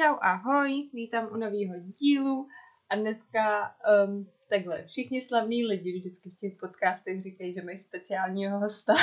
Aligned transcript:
Čau, 0.00 0.16
ahoj, 0.20 0.90
vítám 0.92 1.28
u 1.32 1.36
nového 1.36 1.74
dílu 2.00 2.48
a 2.90 2.96
dneska 2.96 3.74
um, 4.06 4.30
takhle, 4.50 4.84
všichni 4.86 5.22
slavní 5.22 5.66
lidi 5.66 5.98
vždycky 5.98 6.30
v 6.30 6.36
těch 6.36 6.52
podcastech 6.60 7.22
říkají, 7.22 7.52
že 7.52 7.62
mají 7.62 7.78
speciálního 7.78 8.58
hosta. 8.58 8.94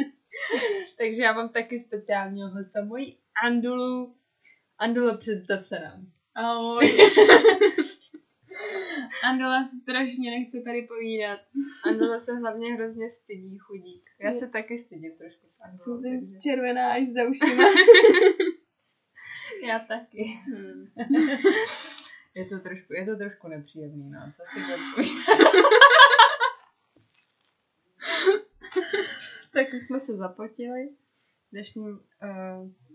Takže 0.98 1.22
já 1.22 1.32
mám 1.32 1.48
taky 1.48 1.78
speciálního 1.78 2.50
hosta, 2.50 2.84
moji 2.84 3.16
Andulu. 3.44 4.16
Andula, 4.78 5.16
představ 5.16 5.62
se 5.62 5.80
nám. 5.80 6.06
Ahoj. 6.34 6.98
Andula 9.24 9.64
se 9.64 9.76
strašně 9.82 10.30
nechce 10.30 10.60
tady 10.60 10.82
povídat. 10.82 11.40
Andula 11.86 12.18
se 12.18 12.32
hlavně 12.32 12.74
hrozně 12.74 13.10
stydí, 13.10 13.58
chudík. 13.58 14.10
Já 14.20 14.32
se 14.32 14.48
taky 14.48 14.78
stydím 14.78 15.12
trošku 15.18 15.46
s 15.48 15.60
Andulou. 15.60 16.02
Takže... 16.02 16.38
červená 16.42 16.92
až 16.92 17.08
za 17.08 17.24
ušima. 17.24 17.64
Já 19.62 19.78
taky. 19.78 20.22
Hmm. 20.24 20.88
je, 22.34 22.44
to 22.44 22.58
trošku, 22.58 22.92
je 22.92 23.06
to 23.06 23.16
trošku 23.16 23.48
nepříjemný, 23.48 24.10
no, 24.10 24.20
co 24.32 24.42
si 24.46 24.60
Tak 29.52 29.66
už 29.74 29.86
jsme 29.86 30.00
se 30.00 30.16
zapotili. 30.16 30.88
Dnešní 31.52 31.82
uh, 31.82 31.98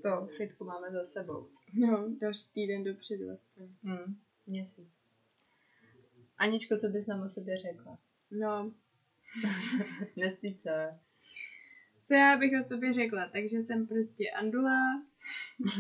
to 0.02 0.28
fitku 0.38 0.66
máme 0.66 0.92
za 0.92 1.06
sebou. 1.06 1.50
No, 1.74 2.10
další 2.22 2.50
týden 2.54 2.84
dopředu 2.84 3.32
aspoň. 3.32 3.68
Hmm, 3.84 4.20
měsíc. 4.48 4.90
Aničko, 6.38 6.78
co 6.78 6.88
bys 6.88 7.08
nám 7.08 7.22
o 7.22 7.30
sobě 7.30 7.58
řekla? 7.58 7.98
No. 8.32 8.72
Nestýď 10.18 10.62
se. 10.62 11.00
Co 12.04 12.14
já 12.14 12.38
bych 12.38 12.52
o 12.60 12.64
sobě 12.64 12.94
řekla? 12.94 13.30
Takže 13.32 13.58
jsem 13.58 13.88
prostě 13.88 14.24
Andula, 14.30 14.80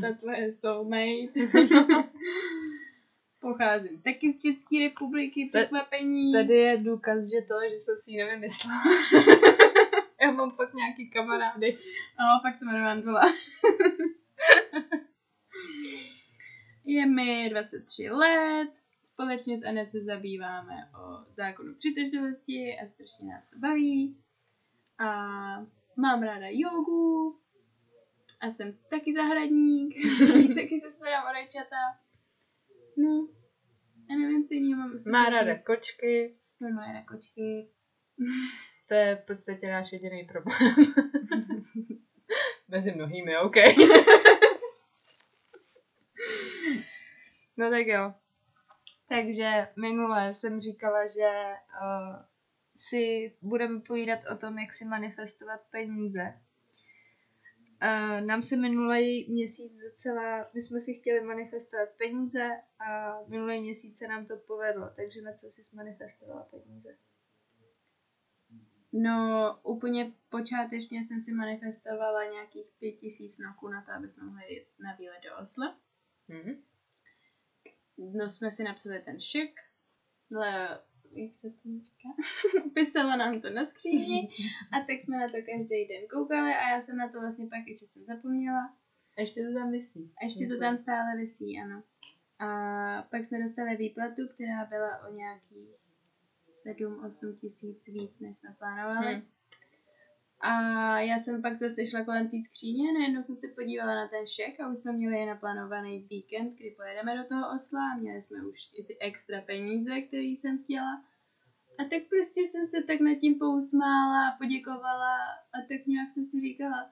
ta 0.02 0.14
tvoje 0.14 0.53
soulmate. 0.53 1.39
Pocházím 3.39 4.02
taky 4.02 4.33
z 4.33 4.41
České 4.41 4.80
republiky, 4.80 5.50
překvapení. 5.53 6.33
Tady 6.33 6.53
je 6.53 6.78
důkaz, 6.78 7.17
že 7.17 7.41
to, 7.47 7.53
že 7.69 7.75
jsem 7.75 7.95
si 7.97 8.11
ji 8.11 8.17
nevymyslela. 8.17 8.81
Já 10.22 10.31
mám 10.31 10.52
fakt 10.52 10.73
nějaký 10.73 11.09
kamarády. 11.09 11.78
No, 12.19 12.39
fakt 12.41 12.56
se 12.56 12.66
jmenuji 12.66 12.86
Andula. 12.86 13.22
je 16.86 17.06
mi 17.06 17.50
23 17.50 18.09
let, 18.09 18.69
společně 19.03 19.59
s 19.59 19.63
Anet 19.63 19.91
se 19.91 20.03
zabýváme 20.03 20.89
o 21.00 21.25
zákonu 21.36 21.75
přitažlivosti 21.75 22.78
a 22.84 22.88
strašně 22.88 23.28
nás 23.28 23.50
to 23.50 23.59
baví. 23.59 24.17
A 25.00 25.06
mám 25.97 26.23
ráda 26.23 26.45
jogu, 26.50 27.39
a 28.41 28.49
jsem 28.49 28.77
taky 28.89 29.13
zahradník, 29.13 29.95
taky 30.55 30.79
se 30.79 30.91
starám 30.91 31.25
o 31.29 31.33
rajčata. 31.33 31.75
No, 32.97 33.27
já 34.09 34.17
nevím, 34.17 34.45
co 34.45 34.53
jiného 34.53 34.81
mám. 34.81 34.97
Má 35.11 35.29
ráda 35.29 35.55
kočky. 35.55 36.35
No, 36.59 36.69
má 36.69 36.85
ráda 36.85 37.03
kočky. 37.03 37.69
To 38.87 38.93
je 38.93 39.15
v 39.15 39.25
podstatě 39.25 39.67
náš 39.67 39.91
jediný 39.91 40.23
problém. 40.23 40.73
Mezi 42.67 42.91
mnohými, 42.91 43.38
OK. 43.38 43.55
no 47.57 47.69
tak 47.69 47.88
jo. 47.88 48.13
Takže 49.09 49.67
minule 49.81 50.33
jsem 50.33 50.61
říkala, 50.61 51.07
že 51.07 51.29
uh, 51.81 52.23
si 52.75 53.33
budeme 53.41 53.79
povídat 53.79 54.19
o 54.33 54.38
tom, 54.38 54.59
jak 54.59 54.73
si 54.73 54.85
manifestovat 54.85 55.61
peníze. 55.72 56.33
Uh, 57.84 58.22
nám 58.22 58.44
se 58.44 58.57
minulý 58.57 59.31
měsíc 59.31 59.79
docela, 59.84 60.50
my 60.53 60.62
jsme 60.62 60.81
si 60.81 60.94
chtěli 60.94 61.22
manifestovat 61.22 61.90
peníze 61.97 62.50
a 62.79 63.19
minulý 63.28 63.62
měsíc 63.62 63.97
se 63.97 64.07
nám 64.07 64.25
to 64.25 64.38
povedlo, 64.38 64.90
takže 64.95 65.22
na 65.22 65.34
co 65.34 65.47
jsi 65.47 65.75
manifestovala 65.75 66.44
peníze? 66.44 66.97
No, 68.94 69.59
úplně 69.63 70.13
počátečně 70.29 71.03
jsem 71.03 71.19
si 71.19 71.31
manifestovala 71.31 72.23
nějakých 72.23 72.67
pět 72.79 72.91
tisíc 72.91 73.38
noků 73.38 73.67
na 73.67 73.81
to, 73.81 73.91
aby 73.91 74.09
jsme 74.09 74.23
mohli 74.23 74.53
jít 74.53 74.67
na 74.79 74.96
výlet 74.96 75.22
do 75.23 75.38
Oslo. 75.38 75.75
Mm-hmm. 76.29 76.57
No, 77.97 78.29
jsme 78.29 78.51
si 78.51 78.63
napsali 78.63 79.00
ten 79.00 79.22
šik, 79.22 79.59
ale 80.38 80.79
jak 81.12 81.36
se 81.36 81.50
to 81.50 81.70
říká, 81.70 82.09
pisala 82.74 83.16
nám 83.16 83.42
to 83.42 83.50
na 83.50 83.66
skříni 83.66 84.30
a 84.72 84.80
tak 84.80 85.03
jsme 85.03 85.18
na 85.18 85.28
to 85.28 85.38
každý 85.52 85.88
den 85.88 86.08
koukali 86.09 86.53
a 86.53 86.70
já 86.70 86.81
jsem 86.81 86.97
na 86.97 87.09
to 87.09 87.20
vlastně 87.20 87.47
pak 87.47 87.68
i 87.68 87.78
jsem 87.78 88.06
zapomněla. 88.06 88.75
A 89.18 89.22
ještě 89.22 89.47
to 89.47 89.53
tam 89.53 89.72
vysí. 89.72 90.14
A 90.22 90.25
ještě 90.25 90.47
to 90.47 90.59
tam 90.59 90.78
stále 90.78 91.18
vysí, 91.18 91.62
ano. 91.64 91.84
A 92.40 92.47
pak 93.12 93.25
jsme 93.25 93.42
dostali 93.42 93.75
výplatu, 93.75 94.22
která 94.34 94.66
byla 94.66 95.08
o 95.08 95.14
nějakých 95.14 95.75
7-8 96.22 97.36
tisíc 97.36 97.88
víc, 97.88 98.20
než 98.20 98.38
jsme 98.38 98.56
plánovali. 98.59 99.14
Hmm. 99.14 99.24
A 100.41 100.51
já 101.00 101.19
jsem 101.19 101.41
pak 101.41 101.57
zase 101.57 101.88
šla 101.88 102.05
kolem 102.05 102.29
té 102.29 102.38
skříně, 102.41 102.94
najednou 102.94 103.23
jsem 103.23 103.35
se 103.35 103.47
podívala 103.47 103.95
na 103.95 104.07
ten 104.07 104.27
šek 104.27 104.59
a 104.59 104.69
už 104.69 104.79
jsme 104.79 104.91
měli 104.91 105.25
naplánovaný 105.25 106.07
víkend, 106.09 106.55
kdy 106.55 106.72
pojedeme 106.72 107.17
do 107.17 107.23
toho 107.23 107.55
osla 107.55 107.79
a 107.91 107.97
měli 107.97 108.22
jsme 108.22 108.45
už 108.45 108.59
i 108.73 108.83
ty 108.83 108.97
extra 108.99 109.41
peníze, 109.41 110.01
které 110.01 110.23
jsem 110.23 110.63
chtěla. 110.63 111.03
A 111.79 111.83
tak 111.83 112.03
prostě 112.09 112.41
jsem 112.41 112.66
se 112.66 112.83
tak 112.83 112.99
nad 112.99 113.16
tím 113.16 113.39
pousmála 113.39 114.29
a 114.29 114.38
poděkovala 114.38 115.16
a 115.53 115.57
tak 115.69 115.88
nějak 115.88 116.11
jsem 116.11 116.23
si 116.23 116.39
říkala, 116.39 116.91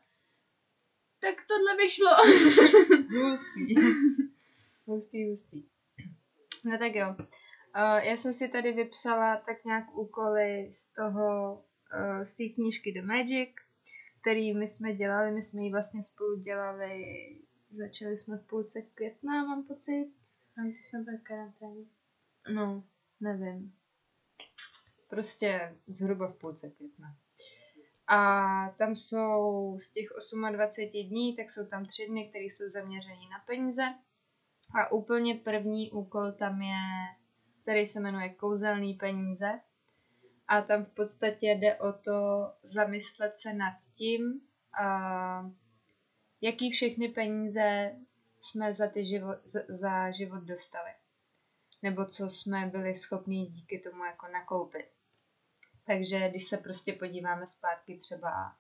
tak 1.20 1.36
tohle 1.48 1.78
vyšlo. 1.78 2.10
hustý. 3.28 3.76
hustý, 4.86 5.30
hustý. 5.30 5.64
No 6.66 6.78
tak 6.78 6.96
jo. 6.96 7.16
Uh, 7.20 8.04
já 8.04 8.18
jsem 8.18 8.34
si 8.34 8.50
tady 8.50 8.72
vypsala 8.72 9.38
tak 9.38 9.66
nějak 9.66 9.98
úkoly 9.98 10.68
z 10.72 10.94
toho 10.94 11.64
z 12.24 12.36
té 12.36 12.44
knížky 12.50 12.92
The 12.92 13.06
Magic, 13.06 13.50
který 14.22 14.54
my 14.54 14.68
jsme 14.68 14.94
dělali, 14.94 15.32
my 15.32 15.44
jsme 15.44 15.62
ji 15.62 15.72
vlastně 15.72 16.04
spolu 16.04 16.40
dělali, 16.40 17.06
začali 17.72 18.18
jsme 18.18 18.38
v 18.38 18.48
půlce 18.48 18.82
května, 18.82 19.46
mám 19.46 19.64
pocit. 19.64 20.12
A 20.58 20.62
jsme 20.66 21.02
byli 21.04 21.18
karanténě. 21.18 21.86
No, 22.54 22.84
nevím. 23.22 23.74
Prostě 25.10 25.78
zhruba 25.88 26.28
v 26.28 26.36
půlce 26.36 26.70
května. 26.70 27.18
A 28.08 28.70
tam 28.78 28.96
jsou 28.96 29.78
z 29.82 29.92
těch 29.92 30.08
28 30.52 31.10
dní, 31.10 31.36
tak 31.36 31.50
jsou 31.50 31.66
tam 31.66 31.86
tři 31.86 32.08
dny, 32.10 32.30
které 32.30 32.44
jsou 32.44 32.70
zaměřené 32.70 33.30
na 33.32 33.40
peníze. 33.48 33.84
A 34.76 34.92
úplně 34.92 35.36
první 35.36 35.92
úkol 35.92 36.32
tam 36.32 36.62
je, 36.62 36.78
který 37.62 37.86
se 37.86 38.00
jmenuje 38.00 38.30
Kouzelný 38.30 38.94
peníze. 38.94 39.60
A 40.48 40.62
tam 40.62 40.86
v 40.86 40.90
podstatě 40.90 41.48
jde 41.48 41.76
o 41.76 41.94
to 41.94 42.52
zamyslet 42.64 43.40
se 43.40 43.54
nad 43.54 43.74
tím, 43.96 44.42
a 44.84 45.52
jaký 46.42 46.72
všechny 46.72 47.10
peníze 47.10 47.96
jsme 48.40 48.74
za, 48.74 48.88
ty 48.88 49.06
život, 49.06 49.38
za, 49.70 50.12
život 50.12 50.44
dostali. 50.44 50.90
Nebo 51.82 52.06
co 52.06 52.30
jsme 52.30 52.66
byli 52.66 52.96
schopni 52.96 53.46
díky 53.46 53.80
tomu 53.80 54.06
jako 54.06 54.28
nakoupit. 54.28 54.90
Takže 55.86 56.30
když 56.30 56.48
se 56.48 56.58
prostě 56.58 56.94
podíváme 56.94 57.48
zpátky 57.48 57.98
třeba, 57.98 58.56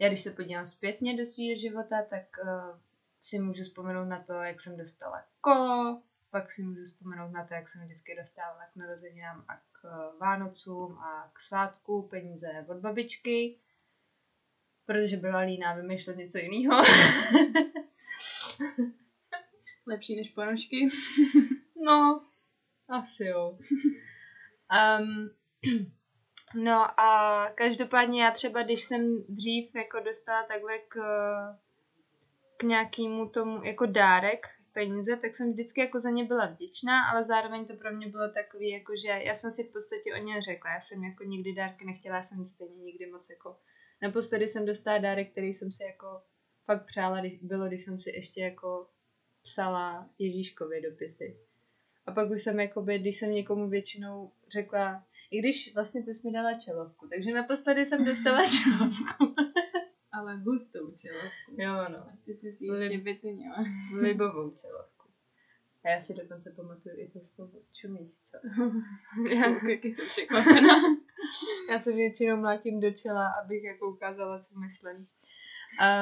já 0.00 0.08
když 0.08 0.20
se 0.20 0.30
podívám 0.30 0.66
zpětně 0.66 1.16
do 1.16 1.26
svého 1.26 1.58
života, 1.58 2.02
tak 2.10 2.24
uh, 2.42 2.78
si 3.20 3.38
můžu 3.38 3.62
vzpomenout 3.62 4.04
na 4.04 4.22
to, 4.22 4.32
jak 4.32 4.60
jsem 4.60 4.76
dostala 4.76 5.24
kolo, 5.40 6.02
pak 6.30 6.52
si 6.52 6.62
můžu 6.62 6.84
vzpomenout 6.84 7.30
na 7.30 7.46
to, 7.46 7.54
jak 7.54 7.68
jsem 7.68 7.84
vždycky 7.84 8.16
dostávala 8.16 8.66
k 8.72 8.76
narozeninám 8.76 9.44
a 9.48 9.56
k 9.56 9.84
eh, 9.84 10.18
Vánocům 10.18 10.98
a 10.98 11.30
k 11.32 11.40
svátku 11.40 12.08
peníze 12.08 12.64
od 12.68 12.76
babičky, 12.76 13.58
protože 14.86 15.16
byla 15.16 15.38
líná 15.40 15.74
vymýšlet 15.74 16.16
něco 16.16 16.38
jiného. 16.38 16.82
Lepší 19.86 20.16
než 20.16 20.30
ponožky. 20.30 20.88
no, 21.84 22.26
asi 22.88 23.24
jo. 23.24 23.58
Um, 25.00 25.30
no 26.54 27.00
a 27.00 27.50
každopádně 27.54 28.22
já 28.22 28.30
třeba, 28.30 28.62
když 28.62 28.82
jsem 28.82 29.24
dřív 29.28 29.74
jako 29.74 30.00
dostala 30.00 30.42
takhle 30.42 30.78
k, 30.78 30.98
k 32.56 32.62
nějakému 32.62 33.28
tomu 33.28 33.64
jako 33.64 33.86
dárek, 33.86 34.57
peníze, 34.78 35.16
tak 35.16 35.36
jsem 35.36 35.48
vždycky 35.50 35.80
jako 35.80 36.00
za 36.00 36.10
ně 36.10 36.24
byla 36.24 36.46
vděčná, 36.46 37.08
ale 37.10 37.24
zároveň 37.24 37.66
to 37.66 37.74
pro 37.76 37.90
mě 37.96 38.08
bylo 38.08 38.28
takový, 38.30 38.70
jako 38.70 38.92
že 39.02 39.08
já 39.08 39.34
jsem 39.34 39.50
si 39.50 39.62
v 39.64 39.72
podstatě 39.72 40.08
o 40.14 40.24
ně 40.24 40.42
řekla, 40.42 40.74
já 40.74 40.80
jsem 40.80 41.04
jako 41.04 41.24
nikdy 41.24 41.54
dárky 41.54 41.84
nechtěla, 41.84 42.16
já 42.16 42.22
jsem 42.22 42.46
stejně 42.46 42.82
nikdy 42.82 43.06
moc 43.06 43.30
jako, 43.30 43.56
naposledy 44.02 44.48
jsem 44.48 44.66
dostala 44.66 44.98
dárek, 44.98 45.32
který 45.32 45.54
jsem 45.54 45.72
si 45.72 45.84
jako 45.84 46.22
fakt 46.64 46.86
přála, 46.86 47.20
když 47.20 47.38
bylo, 47.42 47.68
když 47.68 47.84
jsem 47.84 47.98
si 47.98 48.10
ještě 48.10 48.40
jako 48.40 48.86
psala 49.42 50.10
Ježíškovi 50.18 50.82
dopisy. 50.82 51.38
A 52.06 52.12
pak 52.12 52.30
už 52.30 52.42
jsem 52.42 52.60
jakoby, 52.60 52.98
když 52.98 53.18
jsem 53.18 53.30
někomu 53.30 53.68
většinou 53.68 54.32
řekla, 54.52 55.04
i 55.30 55.38
když 55.38 55.74
vlastně 55.74 56.02
ty 56.02 56.14
jsi 56.14 56.26
mi 56.26 56.32
dala 56.32 56.58
čelovku, 56.58 57.08
takže 57.08 57.32
naposledy 57.32 57.86
jsem 57.86 58.04
dostala 58.04 58.42
čelovku. 58.62 59.34
Ale 60.18 60.36
hustou 60.36 60.90
čelovku. 60.96 61.52
Jo, 61.56 61.88
no. 61.88 62.12
Ty 62.24 62.34
jsi 62.34 62.52
si 62.52 62.64
ještě 62.64 62.96
Lib- 62.96 63.02
vytunila. 63.02 63.56
Libovou 64.00 64.50
čelovku. 64.50 65.08
A 65.84 65.88
já 65.88 66.00
si 66.00 66.14
dokonce 66.14 66.50
pamatuju 66.50 66.94
i 66.98 67.08
to 67.08 67.20
slovo 67.20 67.58
čumíš, 67.72 68.20
co? 68.24 68.38
já, 69.34 69.68
Jaký 69.68 69.90
jsem 69.90 70.06
překvapená. 70.06 70.74
já 71.70 71.78
se 71.78 71.92
většinou 71.92 72.36
mlátím 72.36 72.80
do 72.80 72.90
čela, 72.90 73.28
abych 73.42 73.64
jako 73.64 73.90
ukázala, 73.90 74.40
co 74.40 74.58
myslím. 74.58 74.96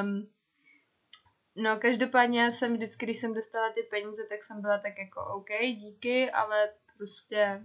Um, 0.02 0.28
no, 1.56 1.78
každopádně 1.80 2.40
já 2.40 2.50
jsem 2.50 2.74
vždycky, 2.74 3.06
když 3.06 3.19
jsem 3.19 3.34
dostala 3.34 3.72
ty 3.72 3.82
peníze, 3.82 4.26
tak 4.28 4.42
jsem 4.42 4.60
byla 4.60 4.78
tak 4.78 4.98
jako 4.98 5.34
OK, 5.34 5.48
díky, 5.76 6.30
ale 6.30 6.70
prostě 6.96 7.62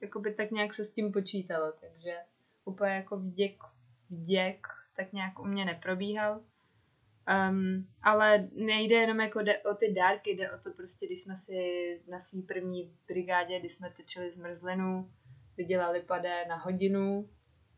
jakoby 0.00 0.34
tak 0.34 0.50
nějak 0.50 0.74
se 0.74 0.84
s 0.84 0.92
tím 0.92 1.12
počítalo, 1.12 1.72
takže 1.80 2.16
úplně 2.64 2.90
jako 2.90 3.18
vděk, 3.18 3.62
vděk 4.10 4.66
tak 5.00 5.12
nějak 5.12 5.38
u 5.38 5.44
mě 5.44 5.64
neprobíhal. 5.64 6.40
Um, 7.50 7.88
ale 8.02 8.48
nejde 8.52 8.96
jenom 8.96 9.20
jako 9.20 9.42
jde 9.42 9.58
o 9.58 9.74
ty 9.74 9.92
dárky, 9.92 10.30
jde 10.30 10.52
o 10.52 10.58
to 10.58 10.70
prostě, 10.70 11.06
když 11.06 11.20
jsme 11.20 11.36
si 11.36 11.54
na 12.08 12.18
svý 12.18 12.42
první 12.42 12.94
brigádě, 13.08 13.58
když 13.58 13.72
jsme 13.72 13.90
točili 13.90 14.30
zmrzlinu, 14.30 15.10
vydělali 15.56 16.00
padé 16.00 16.44
na 16.48 16.56
hodinu 16.56 17.28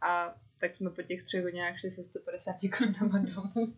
a 0.01 0.35
tak 0.61 0.77
jsme 0.77 0.91
po 0.91 1.03
těch 1.03 1.23
třech 1.23 1.43
hodinách 1.43 1.79
šli 1.79 1.91
se 1.91 2.05
150 2.05 2.57
korunama 2.79 3.19
domů. 3.19 3.75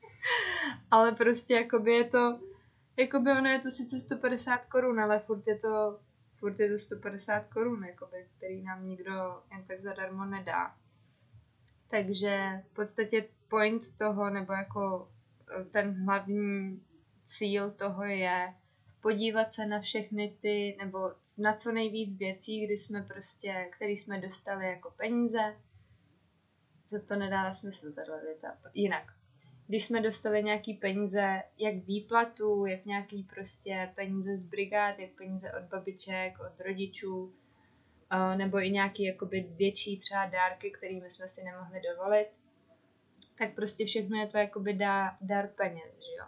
ale 0.90 1.12
prostě 1.12 1.54
jakoby 1.54 1.92
je 1.92 2.04
to, 2.04 2.40
jakoby 2.96 3.30
ono 3.30 3.50
je 3.50 3.58
to 3.58 3.70
sice 3.70 3.98
150 3.98 4.66
korun, 4.66 5.00
ale 5.00 5.18
furt 5.18 5.46
je 5.46 5.58
to, 5.58 6.00
furt 6.36 6.60
je 6.60 6.70
to 6.70 6.78
150 6.78 7.46
korun, 7.46 7.84
jakoby, 7.84 8.26
který 8.36 8.62
nám 8.62 8.86
nikdo 8.86 9.42
jen 9.52 9.64
tak 9.68 9.80
zadarmo 9.80 10.24
nedá. 10.24 10.79
Takže 11.90 12.62
v 12.70 12.74
podstatě 12.74 13.28
point 13.48 13.96
toho, 13.98 14.30
nebo 14.30 14.52
jako 14.52 15.10
eh, 15.60 15.64
ten 15.64 16.04
hlavní 16.04 16.82
cíl 17.24 17.70
toho 17.70 18.04
je 18.04 18.54
podívat 19.00 19.52
se 19.52 19.66
na 19.66 19.80
všechny 19.80 20.36
ty, 20.40 20.76
nebo 20.78 21.12
na 21.38 21.54
co 21.54 21.72
nejvíc 21.72 22.18
věcí, 22.18 22.66
kdy 22.66 22.76
jsme 22.76 23.02
prostě, 23.02 23.68
který 23.76 23.96
jsme 23.96 24.20
dostali 24.20 24.66
jako 24.66 24.90
peníze. 24.90 25.56
Za 26.86 27.00
to 27.00 27.16
nedává 27.16 27.54
smysl 27.54 27.92
tato 27.92 28.12
věta. 28.24 28.58
Jinak, 28.74 29.12
když 29.66 29.84
jsme 29.84 30.02
dostali 30.02 30.42
nějaký 30.42 30.74
peníze, 30.74 31.42
jak 31.58 31.74
výplatu, 31.74 32.66
jak 32.66 32.84
nějaký 32.84 33.22
prostě 33.22 33.92
peníze 33.94 34.36
z 34.36 34.42
brigád, 34.42 34.98
jak 34.98 35.10
peníze 35.10 35.52
od 35.52 35.62
babiček, 35.62 36.40
od 36.40 36.60
rodičů, 36.60 37.34
nebo 38.36 38.58
i 38.58 38.70
nějaký 38.70 39.04
jakoby 39.04 39.40
větší 39.40 39.98
třeba 39.98 40.26
dárky, 40.26 40.70
kterými 40.70 41.10
jsme 41.10 41.28
si 41.28 41.44
nemohli 41.44 41.80
dovolit, 41.80 42.28
tak 43.38 43.54
prostě 43.54 43.84
všechno 43.84 44.20
je 44.20 44.26
to 44.26 44.38
jakoby 44.38 44.74
dá, 44.74 45.18
dar 45.20 45.48
peněz, 45.48 45.94
že 45.94 46.16
jo. 46.18 46.24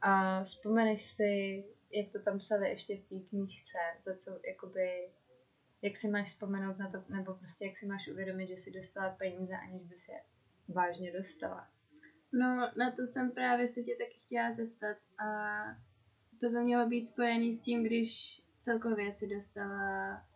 A 0.00 0.44
vzpomeneš 0.44 1.02
si, 1.02 1.64
jak 1.92 2.12
to 2.12 2.22
tam 2.22 2.38
psali 2.38 2.68
ještě 2.68 2.96
v 2.96 3.08
té 3.08 3.28
knížce, 3.28 3.78
za 4.06 4.16
co 4.16 4.40
jakoby, 4.48 5.10
jak 5.82 5.96
si 5.96 6.08
máš 6.08 6.28
vzpomenout 6.28 6.78
na 6.78 6.90
to, 6.90 7.04
nebo 7.08 7.34
prostě 7.34 7.64
jak 7.64 7.76
si 7.76 7.86
máš 7.86 8.08
uvědomit, 8.08 8.48
že 8.48 8.56
si 8.56 8.70
dostala 8.70 9.10
peníze, 9.10 9.54
aniž 9.56 9.82
by 9.82 9.98
si 9.98 10.12
je 10.12 10.20
vážně 10.68 11.12
dostala. 11.12 11.68
No, 12.32 12.72
na 12.76 12.90
to 12.90 13.02
jsem 13.02 13.30
právě 13.30 13.68
se 13.68 13.82
tě 13.82 13.96
taky 13.98 14.18
chtěla 14.26 14.52
zeptat 14.52 14.96
a 15.18 15.26
to 16.40 16.50
by 16.50 16.64
mělo 16.64 16.88
být 16.88 17.06
spojený 17.06 17.52
s 17.52 17.60
tím, 17.60 17.84
když 17.84 18.40
celkově 18.60 19.14
si 19.14 19.28
dostala 19.28 20.27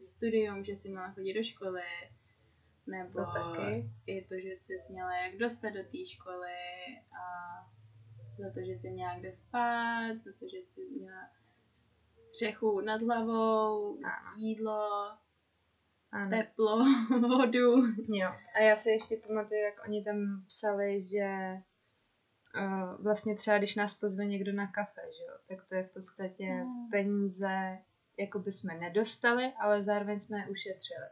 studium, 0.00 0.64
že 0.64 0.76
si 0.76 0.88
měla 0.88 1.10
chodit 1.12 1.34
do 1.34 1.42
školy, 1.42 1.82
nebo 2.86 3.12
To 3.12 3.24
taky. 3.32 3.90
i 4.06 4.24
to, 4.24 4.34
že 4.34 4.48
jsi 4.48 4.92
měla 4.92 5.16
jak 5.16 5.36
dostat 5.38 5.70
do 5.70 5.82
té 5.82 6.04
školy 6.06 6.54
a 7.12 7.24
za 8.38 8.50
to, 8.54 8.60
že 8.60 8.72
jsi 8.72 8.90
měla 8.90 9.18
kde 9.18 9.34
spát, 9.34 10.14
za 10.24 10.30
to, 10.38 10.44
že 10.48 10.56
jsi 10.56 10.80
měla 10.98 11.30
střechu 12.32 12.80
nad 12.80 13.02
hlavou, 13.02 13.96
Ano. 14.04 14.36
jídlo, 14.36 14.88
Ano. 16.12 16.30
teplo, 16.30 16.84
vodu. 17.20 17.82
Jo. 18.08 18.28
A 18.54 18.60
já 18.62 18.76
si 18.76 18.90
ještě 18.90 19.16
pamatuju, 19.16 19.60
jak 19.60 19.74
oni 19.88 20.04
tam 20.04 20.44
psali, 20.46 21.02
že 21.02 21.54
uh, 22.60 23.02
vlastně 23.04 23.34
třeba, 23.36 23.58
když 23.58 23.76
nás 23.76 23.94
pozve 23.94 24.24
někdo 24.26 24.52
na 24.52 24.66
kafe, 24.66 25.00
že 25.18 25.24
jo, 25.24 25.38
tak 25.48 25.68
to 25.68 25.74
je 25.74 25.82
v 25.82 25.92
podstatě 25.92 26.52
Mm. 26.52 26.90
peníze, 26.90 27.78
jako 28.18 28.38
by 28.38 28.52
jsme 28.52 28.74
nedostali, 28.74 29.52
ale 29.60 29.84
zároveň 29.84 30.20
jsme 30.20 30.38
je 30.38 30.46
ušetřili. 30.46 31.06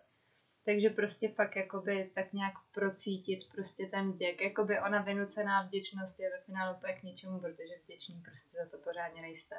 Takže 0.64 0.90
prostě 0.90 1.28
fakt 1.28 1.56
jakoby 1.56 2.10
tak 2.14 2.32
nějak 2.32 2.54
procítit 2.74 3.40
prostě 3.52 3.86
ten 3.86 4.12
vděk. 4.12 4.40
Jakoby 4.40 4.80
ona 4.80 5.02
vynucená 5.02 5.62
vděčnost 5.62 6.20
je 6.20 6.30
ve 6.30 6.40
finále 6.40 6.76
úplně 6.76 6.94
k 6.94 7.02
ničemu, 7.02 7.40
protože 7.40 7.74
vděční 7.84 8.20
prostě 8.20 8.58
za 8.58 8.70
to 8.70 8.78
pořádně 8.78 9.22
nejste. 9.22 9.56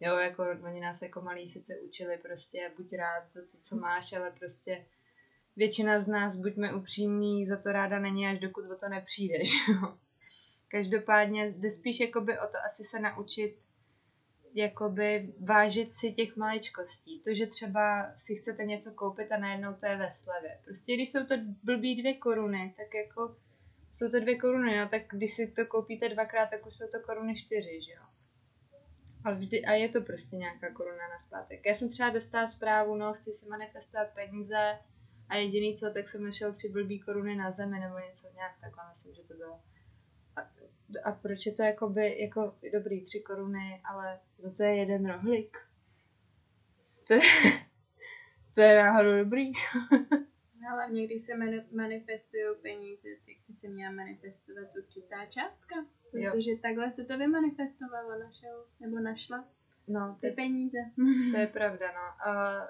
Jo, 0.00 0.16
jako 0.16 0.44
oni 0.64 0.80
nás 0.80 1.02
jako 1.02 1.20
malí 1.20 1.48
sice 1.48 1.78
učili 1.78 2.18
prostě 2.18 2.72
buď 2.76 2.92
rád 2.92 3.32
za 3.32 3.40
to, 3.40 3.58
co 3.60 3.76
máš, 3.76 4.12
ale 4.12 4.30
prostě 4.38 4.86
většina 5.56 6.00
z 6.00 6.08
nás, 6.08 6.36
buďme 6.36 6.74
upřímní, 6.74 7.46
za 7.46 7.56
to 7.56 7.72
ráda 7.72 7.98
není, 7.98 8.26
až 8.26 8.38
dokud 8.38 8.64
o 8.70 8.76
to 8.76 8.88
nepřijdeš. 8.88 9.50
Každopádně 10.68 11.46
jde 11.46 11.70
spíš 11.70 12.00
jakoby 12.00 12.38
o 12.38 12.46
to 12.46 12.58
asi 12.66 12.84
se 12.84 13.00
naučit 13.00 13.56
jakoby 14.54 15.34
vážit 15.40 15.92
si 15.92 16.12
těch 16.12 16.36
maličkostí. 16.36 17.20
To, 17.20 17.34
že 17.34 17.46
třeba 17.46 18.12
si 18.16 18.36
chcete 18.36 18.64
něco 18.64 18.90
koupit 18.92 19.32
a 19.32 19.38
najednou 19.38 19.74
to 19.74 19.86
je 19.86 19.96
ve 19.96 20.12
slevě. 20.12 20.58
Prostě 20.64 20.94
když 20.94 21.10
jsou 21.10 21.26
to 21.26 21.34
blbý 21.62 22.00
dvě 22.00 22.14
koruny, 22.14 22.74
tak 22.76 22.94
jako 22.94 23.36
jsou 23.92 24.10
to 24.10 24.20
dvě 24.20 24.38
koruny, 24.38 24.78
no 24.78 24.88
tak 24.88 25.02
když 25.10 25.32
si 25.34 25.46
to 25.50 25.66
koupíte 25.66 26.08
dvakrát, 26.08 26.50
tak 26.50 26.66
už 26.66 26.76
jsou 26.76 26.86
to 26.92 27.00
koruny 27.00 27.34
čtyři, 27.34 27.80
že 27.80 27.92
jo. 27.92 28.02
A, 29.24 29.30
vždy, 29.32 29.64
a 29.64 29.72
je 29.72 29.88
to 29.88 30.00
prostě 30.00 30.36
nějaká 30.36 30.72
koruna 30.72 31.08
na 31.08 31.18
zpátek. 31.18 31.66
Já 31.66 31.74
jsem 31.74 31.88
třeba 31.88 32.10
dostala 32.10 32.46
zprávu, 32.46 32.96
no 32.96 33.12
chci 33.12 33.32
si 33.32 33.48
manifestovat 33.48 34.14
peníze 34.14 34.78
a 35.28 35.36
jediný 35.36 35.76
co, 35.76 35.90
tak 35.94 36.08
jsem 36.08 36.24
našel 36.24 36.52
tři 36.52 36.68
blbý 36.68 37.00
koruny 37.00 37.36
na 37.36 37.50
zemi 37.50 37.80
nebo 37.80 37.98
něco 37.98 38.28
nějak 38.34 38.52
takhle, 38.60 38.84
myslím, 38.88 39.14
že 39.14 39.22
to 39.22 39.34
bylo. 39.34 39.60
A, 41.04 41.12
proč 41.12 41.46
je 41.46 41.52
to 41.52 41.62
jakoby, 41.62 42.20
jako 42.22 42.54
dobrý 42.72 43.04
tři 43.04 43.20
koruny, 43.20 43.80
ale 43.84 44.20
za 44.38 44.50
to 44.54 44.62
je 44.62 44.74
jeden 44.76 45.06
rohlík. 45.06 45.58
To 47.08 47.14
je, 47.14 47.20
to 48.54 48.60
je 48.60 48.82
náhodou 48.84 49.24
dobrý. 49.24 49.52
No, 50.62 50.68
hlavně, 50.70 51.06
když 51.06 51.22
se 51.22 51.32
mani- 51.34 51.64
manifestují 51.76 52.44
peníze, 52.62 53.08
tak 53.26 53.34
by 53.48 53.54
se 53.54 53.68
měla 53.68 53.92
manifestovat 53.92 54.76
určitá 54.76 55.26
částka. 55.26 55.74
Jo. 56.12 56.32
Protože 56.32 56.50
takhle 56.62 56.90
se 56.90 57.04
to 57.04 57.18
vymanifestovalo, 57.18 58.18
našel, 58.18 58.64
nebo 58.80 58.98
našla 59.00 59.48
No, 59.88 60.16
ty 60.20 60.26
je, 60.26 60.32
peníze. 60.32 60.78
to 61.32 61.38
je 61.40 61.46
pravda, 61.46 61.86
no. 61.92 62.28
A 62.28 62.60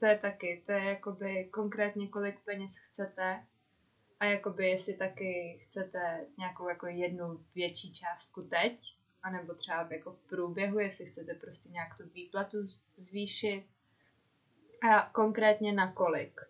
to 0.00 0.06
je 0.06 0.18
taky, 0.18 0.62
to 0.66 0.72
je 0.72 0.84
jakoby 0.84 1.44
konkrétně 1.44 2.08
kolik 2.08 2.40
peněz 2.44 2.78
chcete 2.78 3.44
a 4.20 4.24
jakoby 4.24 4.68
jestli 4.68 4.94
taky 4.94 5.60
chcete 5.64 6.26
nějakou 6.38 6.68
jako 6.68 6.86
jednu 6.86 7.44
větší 7.54 7.92
částku 7.92 8.42
teď, 8.42 8.94
anebo 9.22 9.54
třeba 9.54 9.88
jako 9.90 10.12
v 10.12 10.28
průběhu, 10.28 10.78
jestli 10.78 11.06
chcete 11.06 11.34
prostě 11.34 11.68
nějak 11.68 11.96
tu 11.96 12.08
výplatu 12.14 12.58
zvýšit 12.96 13.64
a 14.82 15.10
konkrétně 15.12 15.72
na 15.72 15.92
kolik. 15.92 16.40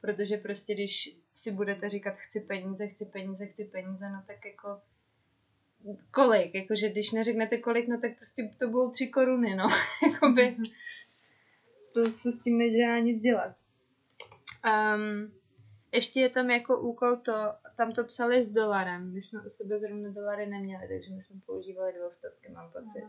Protože 0.00 0.36
prostě 0.36 0.74
když 0.74 1.16
si 1.34 1.50
budete 1.52 1.88
říkat 1.88 2.14
chci 2.16 2.40
peníze, 2.40 2.88
chci 2.88 3.04
peníze, 3.04 3.46
chci 3.46 3.64
peníze, 3.64 4.10
no 4.10 4.24
tak 4.26 4.44
jako 4.44 4.80
kolik, 6.10 6.54
jakože 6.54 6.88
když 6.88 7.12
neřeknete 7.12 7.58
kolik, 7.58 7.88
no 7.88 8.00
tak 8.00 8.16
prostě 8.16 8.54
to 8.58 8.68
budou 8.68 8.90
tři 8.90 9.06
koruny, 9.06 9.54
no, 9.54 9.68
jakoby 10.12 10.56
to 11.94 12.04
se 12.04 12.32
s 12.32 12.42
tím 12.42 12.58
nedá 12.58 12.98
nic 12.98 13.22
dělat. 13.22 13.56
Um, 14.66 15.32
ještě 15.96 16.20
je 16.20 16.28
tam 16.28 16.50
jako 16.50 16.80
úkol 16.80 17.16
to, 17.16 17.32
tam 17.76 17.92
to 17.92 18.04
psali 18.04 18.44
s 18.44 18.52
dolarem, 18.52 19.12
my 19.12 19.22
jsme 19.22 19.42
u 19.46 19.50
sebe 19.50 19.78
zrovna 19.78 20.10
dolary 20.10 20.46
neměli, 20.46 20.88
takže 20.88 21.10
my 21.14 21.22
jsme 21.22 21.40
používali 21.46 21.92
dvoustovky, 21.92 22.48
mám 22.48 22.72
pocit. 22.72 23.04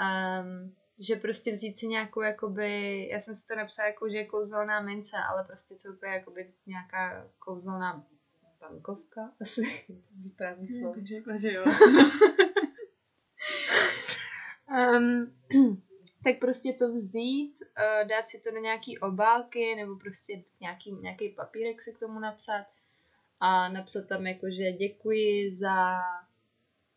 Um, 0.00 0.74
že 0.98 1.16
prostě 1.16 1.50
vzít 1.50 1.78
si 1.78 1.86
nějakou, 1.86 2.20
jakoby, 2.20 3.08
já 3.08 3.20
jsem 3.20 3.34
si 3.34 3.46
to 3.46 3.56
napsala 3.56 3.88
jako, 3.88 4.08
že 4.08 4.16
je 4.16 4.26
kouzelná 4.26 4.80
mince, 4.80 5.16
ale 5.30 5.44
prostě 5.44 5.74
celkově 5.74 6.14
jakoby 6.14 6.52
nějaká 6.66 7.30
kouzelná 7.38 8.06
bankovka, 8.60 9.32
asi, 9.40 9.62
to 9.86 9.92
je 9.92 10.30
správný 10.32 10.68
slovo. 10.68 10.94
Bych 10.94 11.06
řekla, 11.06 11.36
že 11.36 11.52
jo. 11.52 11.64
Um, 14.68 15.32
tak 16.26 16.38
prostě 16.38 16.72
to 16.72 16.92
vzít, 16.92 17.54
uh, 17.62 18.08
dát 18.08 18.28
si 18.28 18.40
to 18.40 18.50
do 18.50 18.58
nějaký 18.58 18.98
obálky 18.98 19.74
nebo 19.76 19.96
prostě 19.96 20.42
nějaký, 20.60 20.92
nějaký 20.92 21.28
papírek 21.28 21.82
si 21.82 21.92
k 21.92 21.98
tomu 21.98 22.20
napsat 22.20 22.66
a 23.40 23.68
napsat 23.68 24.08
tam 24.08 24.26
jako, 24.26 24.50
že 24.50 24.72
děkuji 24.72 25.50
za, 25.50 26.00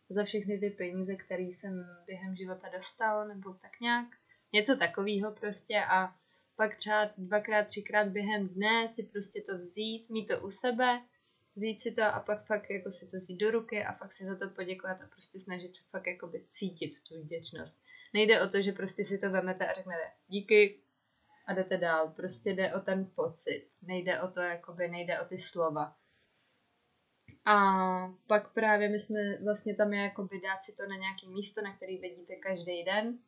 za 0.08 0.24
všechny 0.24 0.58
ty 0.58 0.70
peníze, 0.70 1.16
které 1.16 1.42
jsem 1.42 1.86
během 2.06 2.36
života 2.36 2.68
dostal 2.68 3.28
nebo 3.28 3.54
tak 3.54 3.80
nějak. 3.80 4.06
Něco 4.52 4.76
takového 4.76 5.32
prostě 5.32 5.82
a 5.90 6.14
pak 6.56 6.76
třeba 6.76 7.10
dvakrát, 7.18 7.66
třikrát 7.66 8.08
během 8.08 8.48
dne 8.48 8.88
si 8.88 9.02
prostě 9.02 9.42
to 9.46 9.58
vzít, 9.58 10.10
mít 10.10 10.26
to 10.26 10.40
u 10.40 10.50
sebe, 10.50 11.02
vzít 11.56 11.80
si 11.80 11.92
to 11.92 12.02
a 12.02 12.20
pak 12.20 12.46
fakt 12.46 12.70
jako 12.70 12.92
si 12.92 13.06
to 13.06 13.16
vzít 13.16 13.36
do 13.36 13.50
ruky 13.50 13.84
a 13.84 13.92
fakt 13.92 14.12
si 14.12 14.24
za 14.24 14.36
to 14.36 14.50
poděkovat 14.50 15.02
a 15.02 15.06
prostě 15.06 15.40
snažit 15.40 15.74
se 15.74 15.82
fakt 15.90 16.06
jako 16.06 16.26
by 16.26 16.44
cítit 16.48 16.90
tu 17.08 17.22
vděčnost. 17.22 17.78
Nejde 18.12 18.42
o 18.42 18.48
to, 18.48 18.60
že 18.60 18.72
prostě 18.72 19.04
si 19.04 19.18
to 19.18 19.30
vemete 19.30 19.66
a 19.66 19.72
řeknete 19.72 20.02
díky 20.28 20.80
a 21.46 21.52
jdete 21.52 21.76
dál. 21.76 22.08
Prostě 22.16 22.50
jde 22.50 22.74
o 22.74 22.80
ten 22.80 23.10
pocit. 23.14 23.66
Nejde 23.82 24.20
o 24.20 24.28
to, 24.28 24.40
jakoby, 24.40 24.88
nejde 24.88 25.20
o 25.20 25.24
ty 25.24 25.38
slova. 25.38 25.96
A 27.44 27.56
pak 28.26 28.52
právě 28.52 28.88
my 28.88 29.00
jsme 29.00 29.38
vlastně 29.44 29.74
tam 29.74 29.92
je 29.92 30.02
jako 30.02 30.22
dát 30.22 30.62
si 30.62 30.72
to 30.76 30.82
na 30.82 30.96
nějaké 30.96 31.26
místo, 31.26 31.62
na 31.62 31.76
který 31.76 31.98
vidíte 31.98 32.36
každý 32.36 32.84
den. 32.84 33.18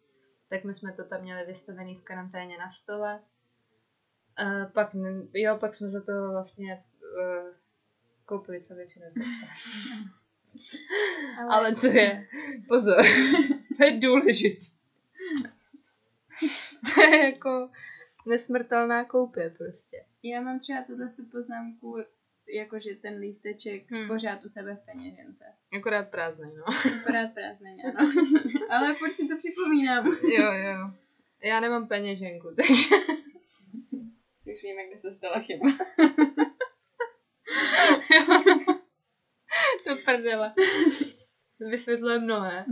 Tak 0.48 0.64
my 0.64 0.74
jsme 0.74 0.92
to 0.92 1.04
tam 1.04 1.22
měli 1.22 1.46
vystavený 1.46 1.96
v 1.96 2.02
karanténě 2.02 2.58
na 2.58 2.70
stole. 2.70 3.20
Uh, 4.42 4.72
pak, 4.72 4.90
jo, 5.34 5.56
pak 5.58 5.74
jsme 5.74 5.88
za 5.88 6.00
to 6.00 6.12
vlastně 6.32 6.84
uh, 7.18 7.48
koupili 8.24 8.60
to 8.60 8.74
většinu 8.74 9.06
z 9.10 9.14
Ale... 11.38 11.48
Ale 11.50 11.74
to 11.74 11.86
je, 11.86 12.26
pozor, 12.68 13.04
to 13.76 13.84
je 13.84 14.00
důležitý. 14.00 14.66
to 16.94 17.00
je 17.00 17.24
jako 17.24 17.70
nesmrtelná 18.26 19.04
koupě 19.04 19.54
prostě. 19.58 20.04
Já 20.22 20.40
mám 20.40 20.58
třeba 20.58 20.82
tuhle 20.82 21.06
poznámku, 21.32 21.96
jakože 22.54 22.94
ten 22.94 23.18
lísteček 23.18 23.90
hmm. 23.90 24.08
pořád 24.08 24.44
u 24.44 24.48
sebe 24.48 24.74
v 24.74 24.86
peněžence. 24.86 25.44
Akorát 25.76 26.08
prázdný, 26.08 26.50
no. 26.56 26.64
Akorát 27.00 27.34
prázdný, 27.34 27.76
ano. 27.84 28.12
Ale 28.70 28.94
furt 28.94 29.12
si 29.12 29.28
to 29.28 29.36
připomínám. 29.36 30.06
jo, 30.06 30.52
jo. 30.52 30.90
Já 31.44 31.60
nemám 31.60 31.88
peněženku, 31.88 32.48
takže... 32.56 32.96
Si 34.38 34.54
už 34.54 34.62
víme, 34.62 34.86
kde 34.86 34.98
se 35.00 35.12
stala 35.12 35.40
chyba. 35.40 35.66
to 39.84 39.96
prdele. 40.04 40.54
To 41.58 41.68
vysvětluje 41.68 42.18
mnohé. 42.18 42.64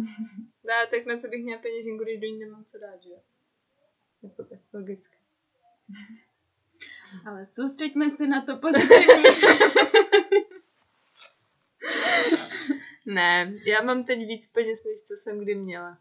No, 0.70 0.86
tak 0.90 1.06
na 1.06 1.16
co 1.16 1.28
bych 1.28 1.44
měla 1.44 1.62
peněženku, 1.62 2.04
když 2.04 2.20
do 2.20 2.26
ní 2.26 2.38
nemám 2.38 2.64
co 2.64 2.78
dát, 2.78 3.02
že 3.02 3.10
jo? 3.10 3.20
Jako 4.22 4.44
tak 4.44 4.58
logicky. 4.72 5.16
Ale 7.26 7.46
soustřeďme 7.46 8.10
se 8.10 8.26
na 8.26 8.44
to 8.44 8.56
pozitivní. 8.56 9.24
ne, 13.06 13.54
já 13.66 13.82
mám 13.82 14.04
teď 14.04 14.18
víc 14.18 14.46
peněz, 14.46 14.84
než 14.84 15.02
co 15.02 15.14
jsem 15.14 15.40
kdy 15.40 15.54
měla. 15.54 15.98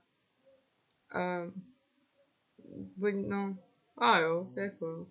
Uh, 1.16 3.12
no, 3.12 3.58
a 3.98 4.20
jo, 4.20 4.54
jako. 4.56 5.08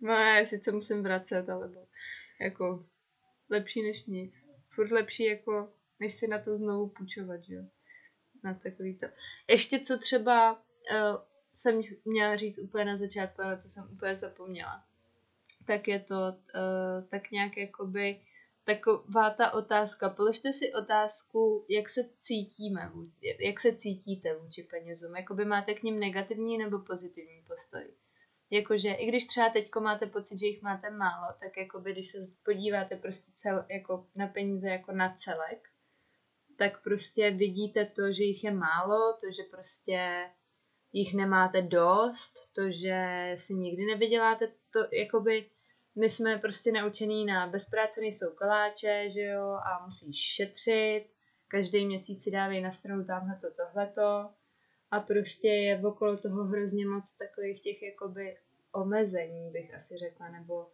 No 0.00 0.12
já 0.12 0.44
sice 0.44 0.72
musím 0.72 1.02
vracet, 1.02 1.48
ale 1.48 1.70
jako 2.40 2.86
lepší 3.50 3.82
než 3.82 4.06
nic. 4.06 4.50
Furt 4.68 4.90
lepší 4.90 5.24
jako, 5.24 5.72
než 6.00 6.14
si 6.14 6.28
na 6.28 6.38
to 6.38 6.56
znovu 6.56 6.88
půjčovat, 6.88 7.44
že 7.44 7.54
jo. 7.54 7.64
Na 8.42 8.54
takový 8.54 8.98
to. 8.98 9.06
Ještě 9.48 9.80
co 9.80 9.98
třeba 9.98 10.52
uh, 10.52 10.58
jsem 11.52 11.80
měla 12.04 12.36
říct 12.36 12.58
úplně 12.58 12.84
na 12.84 12.96
začátku, 12.96 13.42
ale 13.42 13.56
to 13.56 13.62
jsem 13.62 13.88
úplně 13.92 14.16
zapomněla. 14.16 14.84
Tak 15.66 15.88
je 15.88 16.00
to 16.00 16.14
uh, 16.14 17.08
tak 17.10 17.30
nějak 17.30 17.56
jakoby 17.56 18.20
taková 18.64 19.30
ta 19.30 19.50
otázka. 19.50 20.10
Položte 20.10 20.52
si 20.52 20.72
otázku, 20.82 21.66
jak 21.68 21.88
se 21.88 22.00
cítíme, 22.18 22.92
jak 23.40 23.60
se 23.60 23.76
cítíte 23.76 24.34
vůči 24.34 24.62
penězům. 24.62 25.16
Jakoby 25.16 25.44
máte 25.44 25.74
k 25.74 25.82
ním 25.82 26.00
negativní 26.00 26.58
nebo 26.58 26.78
pozitivní 26.78 27.44
postoj. 27.48 27.94
Jakože 28.50 28.92
i 28.92 29.06
když 29.06 29.26
třeba 29.26 29.48
teďko 29.48 29.80
máte 29.80 30.06
pocit, 30.06 30.38
že 30.38 30.46
jich 30.46 30.62
máte 30.62 30.90
málo, 30.90 31.34
tak 31.42 31.56
jakoby 31.56 31.92
když 31.92 32.06
se 32.06 32.18
podíváte 32.44 32.96
prostě 32.96 33.32
cel, 33.34 33.64
jako 33.68 34.06
na 34.14 34.26
peníze 34.26 34.68
jako 34.68 34.92
na 34.92 35.14
celek, 35.14 35.69
tak 36.60 36.82
prostě 36.82 37.30
vidíte 37.30 37.86
to, 37.86 38.12
že 38.12 38.24
jich 38.24 38.44
je 38.44 38.50
málo, 38.50 39.12
to, 39.12 39.26
že 39.36 39.42
prostě 39.50 40.30
jich 40.92 41.14
nemáte 41.14 41.62
dost, 41.62 42.32
to, 42.54 42.70
že 42.70 42.96
si 43.36 43.54
nikdy 43.54 43.86
nevyděláte, 43.86 44.48
to 44.72 44.80
jakoby 44.92 45.50
my 45.96 46.10
jsme 46.10 46.38
prostě 46.38 46.72
naučený 46.72 47.24
na 47.24 47.46
bez 47.46 47.68
práce 47.70 48.00
nejsou 48.00 48.26
koláče, 48.34 49.10
že 49.10 49.20
jo, 49.20 49.44
a 49.44 49.84
musíš 49.84 50.16
šetřit, 50.16 51.06
každý 51.48 51.86
měsíc 51.86 52.22
si 52.22 52.30
dávají 52.30 52.60
na 52.60 52.72
stranu 52.72 53.04
tamhle 53.04 53.38
to, 53.40 53.46
tohleto 53.64 54.30
a 54.90 55.00
prostě 55.00 55.48
je 55.48 55.80
okolo 55.84 56.16
toho 56.16 56.44
hrozně 56.44 56.86
moc 56.86 57.16
takových 57.16 57.62
těch 57.62 57.82
jakoby 57.82 58.36
omezení, 58.72 59.50
bych 59.50 59.74
asi 59.74 59.98
řekla, 59.98 60.28
nebo 60.28 60.66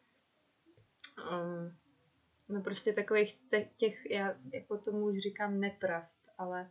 um, 1.31 1.77
no 2.49 2.63
prostě 2.63 2.93
takových 2.93 3.39
těch, 3.77 4.11
já 4.11 4.37
jako 4.53 4.79
tomu 4.79 5.07
už 5.07 5.19
říkám 5.19 5.61
nepravd, 5.61 6.11
ale 6.39 6.71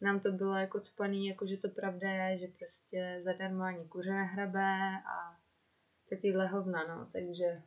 nám 0.00 0.20
to 0.20 0.32
bylo 0.32 0.54
jako 0.54 0.80
cpaný, 0.80 1.26
jako 1.26 1.46
že 1.46 1.56
to 1.56 1.68
pravda 1.68 2.10
je, 2.10 2.38
že 2.38 2.46
prostě 2.46 3.16
zadarmo 3.20 3.62
ani 3.62 3.88
kuře 3.88 4.10
nehrabe 4.10 4.78
a 5.06 5.40
takovýhle 6.10 6.46
hovna, 6.46 6.84
no, 6.88 7.10
takže 7.12 7.62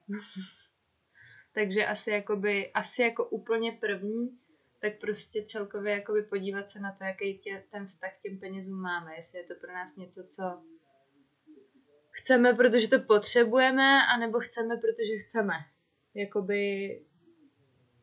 takže 1.53 1.85
asi 1.85 2.11
jakoby, 2.11 2.71
asi 2.71 3.01
jako 3.01 3.29
úplně 3.29 3.71
první, 3.71 4.39
tak 4.81 4.99
prostě 4.99 5.43
celkově 5.43 5.93
jakoby 5.93 6.21
podívat 6.21 6.69
se 6.69 6.79
na 6.79 6.91
to, 6.91 7.03
jaký 7.03 7.37
tě, 7.37 7.63
ten 7.71 7.85
vztah 7.85 8.11
k 8.19 8.21
těm 8.21 8.39
penězům 8.39 8.81
máme, 8.81 9.15
jestli 9.15 9.39
je 9.39 9.45
to 9.45 9.55
pro 9.55 9.73
nás 9.73 9.95
něco, 9.95 10.23
co 10.27 10.63
chceme, 12.11 12.53
protože 12.53 12.87
to 12.87 12.99
potřebujeme, 12.99 14.07
anebo 14.15 14.39
chceme, 14.39 14.77
protože 14.77 15.17
chceme. 15.17 15.53
Jakoby 16.13 16.59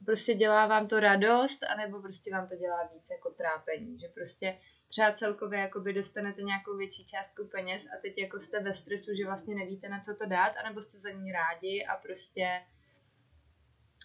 prostě 0.07 0.35
dělá 0.35 0.67
vám 0.67 0.89
to 0.89 1.01
radost, 1.01 1.65
anebo 1.65 2.03
prostě 2.03 2.31
vám 2.31 2.49
to 2.49 2.57
dělá 2.57 2.91
víc 2.95 3.11
jako 3.11 3.31
trápení, 3.31 3.99
že 3.99 4.09
prostě 4.09 4.59
třeba 4.89 5.13
celkově 5.13 5.61
jakoby 5.61 5.93
dostanete 5.93 6.43
nějakou 6.43 6.77
větší 6.77 7.05
částku 7.05 7.45
peněz 7.45 7.87
a 7.87 8.01
teď 8.03 8.19
jako 8.19 8.41
jste 8.41 8.63
ve 8.63 8.75
stresu, 8.75 9.15
že 9.15 9.27
vlastně 9.27 9.55
nevíte 9.55 9.89
na 9.89 10.01
co 10.01 10.15
to 10.15 10.27
dát, 10.27 10.53
anebo 10.65 10.83
jste 10.83 10.99
za 10.99 11.11
ní 11.11 11.33
rádi 11.33 11.87
a 11.87 11.97
prostě 11.97 12.63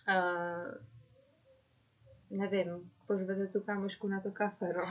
uh, 0.08 0.92
nevím, 2.30 2.92
pozvete 3.08 3.48
tu 3.48 3.62
kámošku 3.62 4.08
na 4.08 4.22
to 4.22 4.32
kafe, 4.32 4.66
no. 4.66 4.86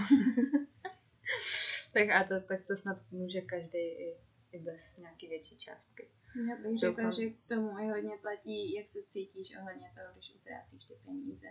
tak 1.92 2.10
a 2.10 2.24
to, 2.24 2.40
tak 2.40 2.66
to 2.66 2.76
snad 2.76 2.98
může 3.10 3.40
každý 3.40 3.78
i, 3.78 4.16
i 4.52 4.58
bez 4.58 4.96
nějaký 4.96 5.28
větší 5.28 5.58
částky. 5.58 6.08
Já 6.48 6.56
bych 6.56 6.78
řekla, 6.78 7.10
že 7.10 7.30
k 7.30 7.48
tomu 7.48 7.78
i 7.78 7.88
hodně 7.88 8.16
platí, 8.22 8.74
jak 8.74 8.88
se 8.88 8.98
cítíš 9.02 9.56
ohledně 9.56 9.92
toho, 9.94 10.12
když 10.12 10.34
utrácíš 10.34 10.84
ty 10.84 10.94
peníze. 11.04 11.46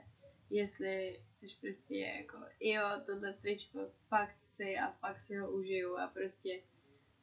Jestli 0.50 1.24
jsi 1.34 1.46
prostě 1.62 1.98
jako, 1.98 2.38
jo, 2.60 2.84
tohle 3.06 3.34
tričko 3.34 3.79
fakt 4.08 4.36
chci 4.53 4.77
a 4.77 4.91
fakt 4.91 5.20
si 5.20 5.36
ho 5.36 5.51
užiju 5.51 5.98
a 5.98 6.08
prostě 6.08 6.62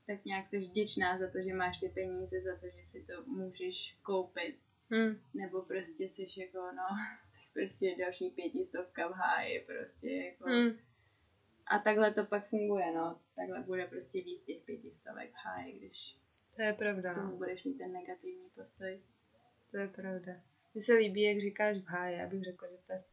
tak 0.06 0.24
nějak 0.24 0.46
jsi 0.46 0.58
vděčná 0.58 1.18
za 1.18 1.30
to, 1.30 1.38
že 1.42 1.54
máš 1.54 1.80
ty 1.80 1.88
peníze, 1.88 2.40
za 2.40 2.56
to, 2.56 2.66
že 2.66 2.84
si 2.84 3.06
to 3.06 3.24
můžeš 3.26 3.98
koupit. 4.02 4.58
Hmm. 4.90 5.20
Nebo 5.34 5.62
prostě 5.62 6.04
jsi 6.04 6.40
jako, 6.40 6.58
no, 6.58 6.86
tak 7.32 7.52
prostě 7.52 7.96
další 7.98 8.30
pětistovka 8.30 9.08
v 9.08 9.12
háji, 9.12 9.60
prostě 9.60 10.10
jako. 10.10 10.44
Hmm. 10.44 10.78
A 11.66 11.78
takhle 11.78 12.14
to 12.14 12.24
pak 12.24 12.48
funguje, 12.48 12.92
no. 12.94 13.20
Takhle 13.36 13.62
bude 13.62 13.86
prostě 13.86 14.22
víc 14.22 14.42
těch 14.42 14.62
pětistovek 14.62 15.30
v 15.30 15.44
háji, 15.44 15.78
když 15.78 16.18
to 16.56 16.62
je 16.62 16.72
pravda. 16.72 17.12
K 17.12 17.16
tomu 17.16 17.30
no. 17.30 17.36
budeš 17.36 17.64
mít 17.64 17.78
ten 17.78 17.92
negativní 17.92 18.50
postoj. 18.54 19.00
To 19.70 19.76
je 19.76 19.88
pravda. 19.88 20.32
Mně 20.74 20.82
se 20.82 20.94
líbí, 20.94 21.22
jak 21.22 21.38
říkáš 21.38 21.76
v 21.78 21.86
háji, 21.86 22.18
já 22.18 22.26
bych 22.26 22.44
řekla, 22.44 22.68
že 22.68 22.76
to 22.86 22.92
je 22.92 23.02
v 23.02 23.06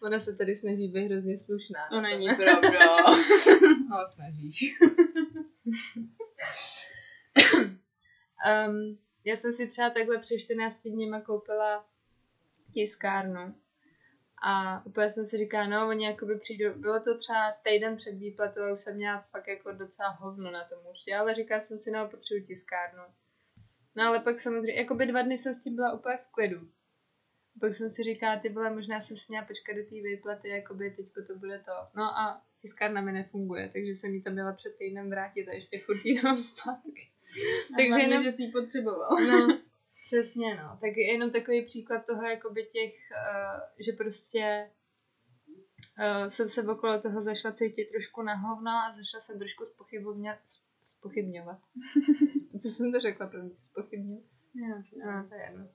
Ona 0.02 0.20
se 0.20 0.36
tady 0.36 0.54
snaží 0.54 0.88
být 0.88 1.04
hrozně 1.04 1.38
slušná. 1.38 1.88
To 1.88 2.00
není 2.00 2.28
pravda. 2.36 2.78
Ale 3.92 4.08
snažíš. 4.14 4.78
um, 8.68 8.98
já 9.24 9.36
jsem 9.36 9.52
si 9.52 9.68
třeba 9.68 9.90
takhle 9.90 10.18
před 10.18 10.38
14 10.38 10.82
dněma 10.82 11.20
koupila 11.20 11.88
tiskárnu 12.74 13.54
a 14.42 14.86
úplně 14.86 15.10
jsem 15.10 15.24
si 15.24 15.36
říkala, 15.36 15.66
no, 15.66 15.88
oni 15.88 16.06
jakoby 16.06 16.38
přijdou, 16.38 16.74
bylo 16.74 17.00
to 17.00 17.18
třeba 17.18 17.52
týden 17.62 17.96
před 17.96 18.12
výplatou 18.12 18.62
a 18.62 18.72
už 18.72 18.80
jsem 18.80 18.96
měla 18.96 19.20
fakt 19.30 19.48
jako 19.48 19.72
docela 19.72 20.08
hovno 20.08 20.50
na 20.50 20.64
tom 20.64 20.78
už, 20.90 21.12
ale 21.18 21.34
říkala 21.34 21.60
jsem 21.60 21.78
si, 21.78 21.90
no, 21.90 22.08
potřebuji 22.08 22.46
tiskárnu. 22.46 23.02
No 23.96 24.04
ale 24.04 24.20
pak 24.20 24.40
samozřejmě, 24.40 24.74
jako 24.74 24.94
by 24.94 25.06
dva 25.06 25.22
dny 25.22 25.38
jsem 25.38 25.54
s 25.54 25.62
tím 25.62 25.76
byla 25.76 25.92
úplně 25.92 26.16
v 26.16 26.32
klidu. 26.32 26.68
Pak 27.60 27.74
jsem 27.74 27.90
si 27.90 28.02
říkala, 28.02 28.40
ty 28.40 28.48
vole, 28.48 28.74
možná 28.74 29.00
se 29.00 29.16
směla 29.16 29.44
počkat 29.44 29.76
do 29.76 29.82
té 29.82 29.94
výplaty, 29.94 30.48
jakoby 30.48 30.90
teďko 30.90 31.22
to 31.22 31.34
bude 31.34 31.58
to. 31.58 31.72
No 31.96 32.02
a 32.02 32.42
tiskárna 32.60 33.00
mi 33.00 33.12
nefunguje, 33.12 33.70
takže 33.72 33.90
jsem 33.90 34.14
jí 34.14 34.22
to 34.22 34.30
měla 34.30 34.52
před 34.52 34.76
týdnem 34.78 35.10
vrátit 35.10 35.48
a 35.48 35.54
ještě 35.54 35.80
furt 35.86 36.22
dám 36.22 36.36
zpátky. 36.36 37.10
Takže 37.76 37.88
hlavně, 37.88 38.04
jenom, 38.04 38.24
že 38.24 38.32
si 38.32 38.42
ji 38.42 38.52
potřeboval. 38.52 39.10
No, 39.28 39.60
přesně, 40.10 40.54
no. 40.54 40.78
Tak 40.80 40.96
je 40.96 41.12
jenom 41.12 41.30
takový 41.30 41.64
příklad 41.64 42.06
toho, 42.06 42.22
jakoby 42.22 42.68
těch, 42.72 42.94
uh, 42.94 43.60
že 43.86 43.92
prostě 43.92 44.70
uh, 45.98 46.28
jsem 46.28 46.48
se 46.48 46.68
okolo 46.68 47.00
toho 47.00 47.22
zašla 47.22 47.52
cítit 47.52 47.84
trošku 47.84 48.22
na 48.22 48.34
hovno 48.34 48.70
a 48.70 48.92
zašla 48.96 49.20
jsem 49.20 49.38
trošku 49.38 49.64
spochybňovat. 49.64 50.38
Spochybňovat. 50.82 51.58
Co 52.62 52.68
jsem 52.68 52.92
to 52.92 53.00
řekla 53.00 53.26
první? 53.26 53.56
Spochybňovat? 53.62 54.24
No, 54.54 55.12
no, 55.12 55.28
to 55.28 55.34
je 55.34 55.42
jedno. 55.42 55.68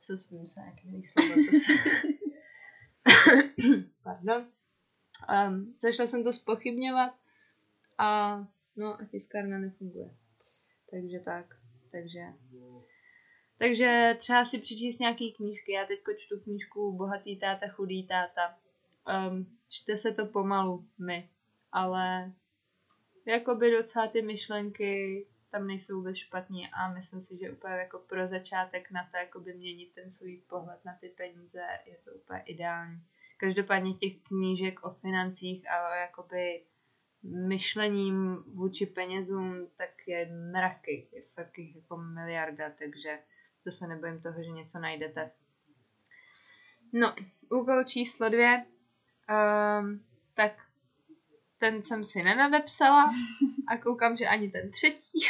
Co 0.00 0.16
svým 0.16 0.46
se 0.46 0.60
nějaký 0.60 1.02
slovo, 1.02 1.34
co 1.50 1.58
se... 1.58 1.72
Pardon. 4.02 4.52
Um, 5.48 5.74
zašla 5.82 6.06
jsem 6.06 6.24
to 6.24 6.32
spochybňovat 6.32 7.14
a 7.98 8.38
no 8.76 9.00
a 9.00 9.04
tiskárna 9.04 9.58
nefunguje. 9.58 10.16
Takže 10.90 11.18
tak. 11.18 11.57
Takže 11.90 12.20
takže 13.58 14.16
třeba 14.18 14.44
si 14.44 14.58
přečíst 14.58 14.98
nějaký 14.98 15.32
knížky. 15.32 15.72
Já 15.72 15.86
teď 15.86 16.00
čtu 16.16 16.40
knížku 16.40 16.92
Bohatý 16.96 17.36
táta, 17.36 17.68
chudý 17.68 18.06
táta. 18.06 18.58
Um, 19.30 19.58
čte 19.68 19.96
se 19.96 20.12
to 20.12 20.26
pomalu, 20.26 20.84
my. 20.98 21.30
Ale 21.72 22.32
jakoby 23.26 23.70
docela 23.70 24.06
ty 24.06 24.22
myšlenky 24.22 25.26
tam 25.50 25.66
nejsou 25.66 25.96
vůbec 25.96 26.16
špatně 26.16 26.68
a 26.72 26.92
myslím 26.92 27.20
si, 27.20 27.38
že 27.38 27.50
úplně 27.50 27.74
jako 27.74 27.98
pro 27.98 28.26
začátek 28.26 28.90
na 28.90 29.08
to 29.10 29.16
jakoby 29.16 29.54
měnit 29.54 29.92
ten 29.94 30.10
svůj 30.10 30.42
pohled 30.48 30.84
na 30.84 30.96
ty 31.00 31.08
peníze 31.08 31.60
je 31.86 31.96
to 32.04 32.10
úplně 32.12 32.42
ideální. 32.46 33.02
Každopádně 33.36 33.94
těch 33.94 34.16
knížek 34.22 34.84
o 34.84 34.90
financích 34.90 35.70
a 35.70 35.90
o 35.90 35.94
jakoby 35.94 36.62
myšlením 37.22 38.44
vůči 38.46 38.86
penězům, 38.86 39.68
tak 39.76 39.90
je 40.08 40.26
mraky, 40.52 41.08
je 41.12 41.22
fakt 41.34 41.58
jako 41.58 41.96
miliarda, 41.96 42.70
takže 42.78 43.18
to 43.64 43.70
se 43.70 43.86
nebojím 43.86 44.20
toho, 44.20 44.42
že 44.42 44.50
něco 44.50 44.78
najdete. 44.78 45.30
No, 46.92 47.14
úkol 47.50 47.84
číslo 47.84 48.28
dvě, 48.28 48.66
um, 49.80 50.04
tak 50.34 50.52
ten 51.58 51.82
jsem 51.82 52.04
si 52.04 52.22
nenadepsala 52.22 53.10
a 53.68 53.76
koukám, 53.76 54.16
že 54.16 54.26
ani 54.26 54.50
ten 54.50 54.70
třetí. 54.70 55.20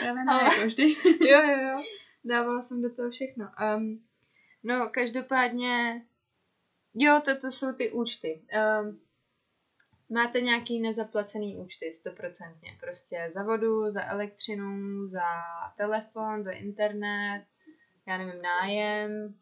Právě 0.00 0.24
ne, 0.24 0.34
jako 0.44 0.66
vždy. 0.66 0.82
jo, 1.28 1.42
jo, 1.42 1.58
jo. 1.58 1.82
Dávala 2.24 2.62
jsem 2.62 2.82
do 2.82 2.94
toho 2.94 3.10
všechno. 3.10 3.50
Um, 3.76 4.04
no, 4.62 4.88
každopádně, 4.88 6.02
jo, 6.94 7.22
toto 7.24 7.50
jsou 7.50 7.72
ty 7.72 7.90
účty. 7.92 8.42
Um, 8.82 9.00
máte 10.14 10.40
nějaký 10.40 10.80
nezaplacený 10.80 11.56
účty, 11.56 11.92
stoprocentně. 11.92 12.76
Prostě 12.80 13.30
za 13.34 13.42
vodu, 13.42 13.90
za 13.90 14.04
elektřinu, 14.04 15.06
za 15.08 15.24
telefon, 15.76 16.44
za 16.44 16.50
internet, 16.50 17.44
já 18.08 18.18
nevím, 18.18 18.42
nájem. 18.42 19.34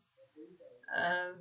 Uh, 0.92 1.38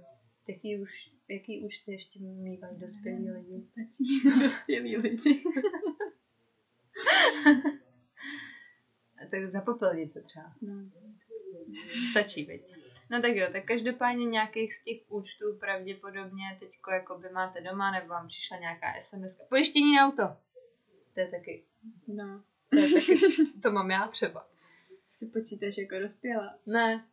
jaký, 0.49 0.81
už, 0.81 1.11
jaký 1.29 1.65
účty 1.65 1.91
ještě 1.91 2.19
mývají 2.19 2.79
dospělí 2.79 3.31
lidi? 3.31 3.63
Stačí 3.63 4.21
dospělí 4.41 4.97
lidi. 4.97 5.43
tak 9.31 9.51
za 9.51 9.61
popelnice 9.61 10.21
třeba. 10.21 10.53
No. 10.61 10.91
Stačí, 12.11 12.45
viď? 12.45 12.61
No 13.11 13.21
tak 13.21 13.35
jo, 13.35 13.47
tak 13.51 13.65
každopádně 13.65 14.25
nějakých 14.25 14.73
z 14.73 14.83
těch 14.83 14.97
účtů 15.07 15.57
pravděpodobně 15.59 16.57
teď 16.59 16.77
jako 16.91 17.17
by 17.17 17.29
máte 17.29 17.61
doma, 17.61 17.91
nebo 17.91 18.07
vám 18.07 18.27
přišla 18.27 18.57
nějaká 18.57 18.87
SMS. 19.01 19.41
Pojištění 19.49 19.95
na 19.95 20.07
auto. 20.07 20.37
To 21.13 21.19
je 21.19 21.27
taky. 21.27 21.63
No. 22.07 22.43
To 22.69 22.77
je 22.77 22.89
taky, 22.89 23.19
to 23.63 23.71
mám 23.71 23.91
já 23.91 24.07
třeba. 24.07 24.47
Si 25.13 25.25
počítáš 25.25 25.77
jako 25.77 25.99
dospěla? 25.99 26.57
Ne. 26.65 27.07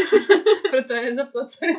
Proto 0.70 0.92
je 0.92 1.02
nezaplacený. 1.02 1.76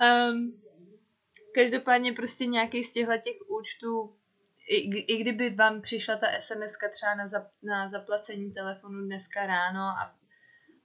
um, 0.00 0.62
každopádně 1.54 2.12
prostě 2.12 2.46
nějaký 2.46 2.84
z 2.84 2.92
těchto 2.92 3.12
těch 3.24 3.36
účtů 3.50 4.16
i, 4.72 5.14
i 5.14 5.20
kdyby 5.20 5.50
vám 5.50 5.80
přišla 5.80 6.16
ta 6.16 6.26
SMS 6.40 6.78
třeba 6.92 7.14
na, 7.14 7.28
zap, 7.28 7.50
na 7.62 7.90
zaplacení 7.90 8.52
telefonu 8.52 9.04
dneska 9.04 9.46
ráno 9.46 9.80
a 9.80 10.14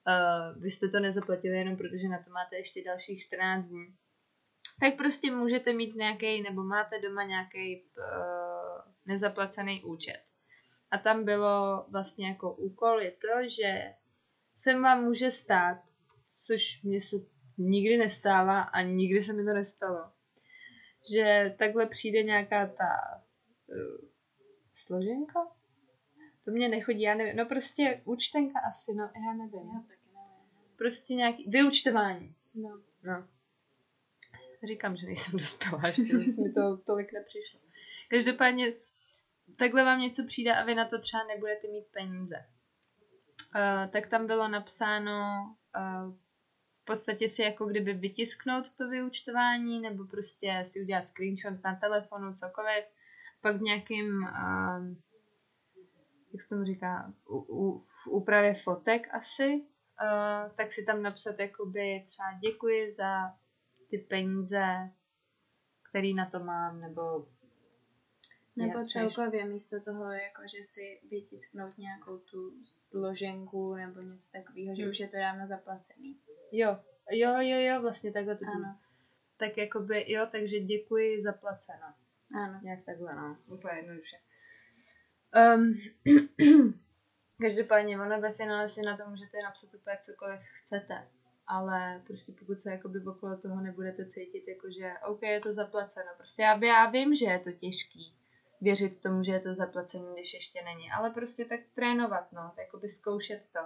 uh, 0.07 0.61
vy 0.61 0.69
jste 0.69 0.87
to 0.87 0.99
nezaplatili 0.99 1.57
jenom 1.57 1.77
protože 1.77 2.07
na 2.07 2.23
to 2.23 2.31
máte 2.31 2.55
ještě 2.55 2.83
dalších 2.83 3.19
14 3.19 3.69
dní, 3.69 3.85
tak 4.81 4.97
prostě 4.97 5.31
můžete 5.31 5.73
mít 5.73 5.95
nějaký, 5.95 6.41
nebo 6.41 6.63
máte 6.63 7.01
doma 7.01 7.23
nějaký 7.23 7.83
uh, 7.83 8.93
nezaplacený 9.05 9.83
účet. 9.83 10.21
A 10.91 10.97
tam 10.97 11.25
bylo 11.25 11.85
vlastně 11.91 12.27
jako 12.27 12.55
úkol 12.55 13.01
je 13.01 13.11
to, 13.11 13.49
že 13.49 13.93
se 14.57 14.79
vám 14.79 15.03
může 15.03 15.31
stát, 15.31 15.77
což 16.45 16.83
mě 16.83 17.01
se 17.01 17.15
nikdy 17.57 17.97
nestává 17.97 18.61
a 18.61 18.81
nikdy 18.81 19.21
se 19.21 19.33
mi 19.33 19.45
to 19.45 19.53
nestalo, 19.53 20.11
že 21.13 21.55
takhle 21.57 21.87
přijde 21.87 22.23
nějaká 22.23 22.67
ta 22.67 23.23
složenka? 24.73 25.39
To 26.45 26.51
mě 26.51 26.69
nechodí, 26.69 27.01
já 27.01 27.15
nevím. 27.15 27.35
No 27.35 27.45
prostě 27.45 28.01
účtenka 28.05 28.59
asi, 28.59 28.93
no 28.93 29.03
já 29.03 29.33
nevím. 29.33 29.69
Já 29.73 29.79
taky 29.87 30.07
nevím. 30.13 30.77
Prostě 30.77 31.13
nějaký, 31.13 31.49
vyučtování. 31.49 32.35
No. 32.53 32.81
No. 33.03 33.27
Říkám, 34.67 34.95
že 34.95 35.05
nejsem 35.05 35.39
dospělá, 35.39 35.91
že 35.91 36.03
mi 36.43 36.53
to 36.53 36.77
tolik 36.77 37.13
nepřišlo. 37.13 37.59
Každopádně 38.09 38.73
takhle 39.55 39.83
vám 39.83 39.99
něco 39.99 40.25
přijde 40.25 40.55
a 40.55 40.65
vy 40.65 40.75
na 40.75 40.85
to 40.85 41.01
třeba 41.01 41.23
nebudete 41.23 41.67
mít 41.67 41.85
peníze. 41.91 42.35
Uh, 43.55 43.91
tak 43.91 44.07
tam 44.07 44.27
bylo 44.27 44.47
napsáno 44.47 45.21
uh, 45.77 46.13
v 46.81 46.85
podstatě 46.85 47.29
si 47.29 47.41
jako 47.41 47.65
kdyby 47.65 47.93
vytisknout 47.93 48.75
to 48.75 48.89
vyučtování 48.89 49.81
nebo 49.81 50.05
prostě 50.05 50.63
si 50.65 50.81
udělat 50.81 51.07
screenshot 51.07 51.63
na 51.63 51.75
telefonu, 51.75 52.33
cokoliv 52.33 52.85
pak 53.41 53.55
v 53.55 53.61
nějakým, 53.61 54.23
uh, 54.23 54.95
jak 56.33 56.41
se 56.41 56.49
tomu 56.49 56.63
říká, 56.63 57.13
u, 57.29 57.37
u, 57.37 57.79
v 57.79 58.07
úpravě 58.07 58.53
fotek 58.53 59.07
asi, 59.13 59.53
uh, 59.53 60.51
tak 60.55 60.71
si 60.71 60.83
tam 60.85 61.03
napsat 61.03 61.39
jakoby 61.39 62.03
třeba 62.07 62.27
děkuji 62.41 62.91
za 62.91 63.35
ty 63.89 63.97
peníze, 63.97 64.91
který 65.89 66.13
na 66.13 66.25
to 66.25 66.39
mám, 66.39 66.81
nebo 66.81 67.27
nebo 68.57 68.85
celkově 68.85 69.45
místo 69.45 69.81
toho, 69.81 70.11
jako 70.11 70.41
že 70.41 70.63
si 70.63 70.99
vytisknout 71.09 71.77
nějakou 71.77 72.17
tu 72.17 72.53
složenku 72.65 73.75
nebo 73.75 74.01
něco 74.01 74.31
takového, 74.31 74.75
že 74.75 74.83
hmm. 74.83 74.91
už 74.91 74.99
je 74.99 75.07
to 75.07 75.17
dávno 75.17 75.47
zaplacený. 75.47 76.19
Jo, 76.51 76.77
jo, 77.11 77.31
jo, 77.39 77.59
jo, 77.59 77.81
vlastně 77.81 78.11
takhle 78.11 78.35
to 78.35 78.45
bylo. 78.45 78.73
Tak 79.37 79.57
jakoby, 79.57 80.11
jo, 80.11 80.27
takže 80.31 80.59
děkuji 80.59 81.21
zaplaceno. 81.21 81.93
Ano. 82.35 82.59
Nějak 82.63 82.85
takhle, 82.85 83.15
no. 83.15 83.37
Úplně 83.47 83.73
jednoduše. 83.77 84.17
Um, 85.55 85.73
každopádně 87.41 87.99
ono 87.99 88.21
ve 88.21 88.33
finále 88.33 88.69
si 88.69 88.81
na 88.81 88.97
to 88.97 89.09
můžete 89.09 89.37
napsat 89.43 89.73
úplně 89.73 89.97
cokoliv 90.01 90.39
chcete. 90.63 91.07
Ale 91.47 92.01
prostě 92.07 92.31
pokud 92.39 92.61
se 92.61 92.71
jakoby 92.71 92.99
okolo 92.99 93.37
toho 93.37 93.61
nebudete 93.61 94.05
cítit, 94.05 94.47
jakože 94.47 94.93
OK, 95.07 95.21
je 95.21 95.39
to 95.39 95.53
zaplaceno. 95.53 96.09
Prostě 96.17 96.41
já, 96.41 96.65
já 96.65 96.89
vím, 96.89 97.15
že 97.15 97.25
je 97.25 97.39
to 97.39 97.51
těžký 97.51 98.15
věřit 98.61 99.01
tomu, 99.01 99.23
že 99.23 99.31
je 99.31 99.39
to 99.39 99.53
zaplacené, 99.53 100.13
když 100.13 100.33
ještě 100.33 100.63
není. 100.63 100.91
Ale 100.91 101.11
prostě 101.11 101.45
tak 101.45 101.59
trénovat, 101.73 102.31
no. 102.31 102.53
Jakoby 102.57 102.89
zkoušet 102.89 103.47
to. 103.53 103.59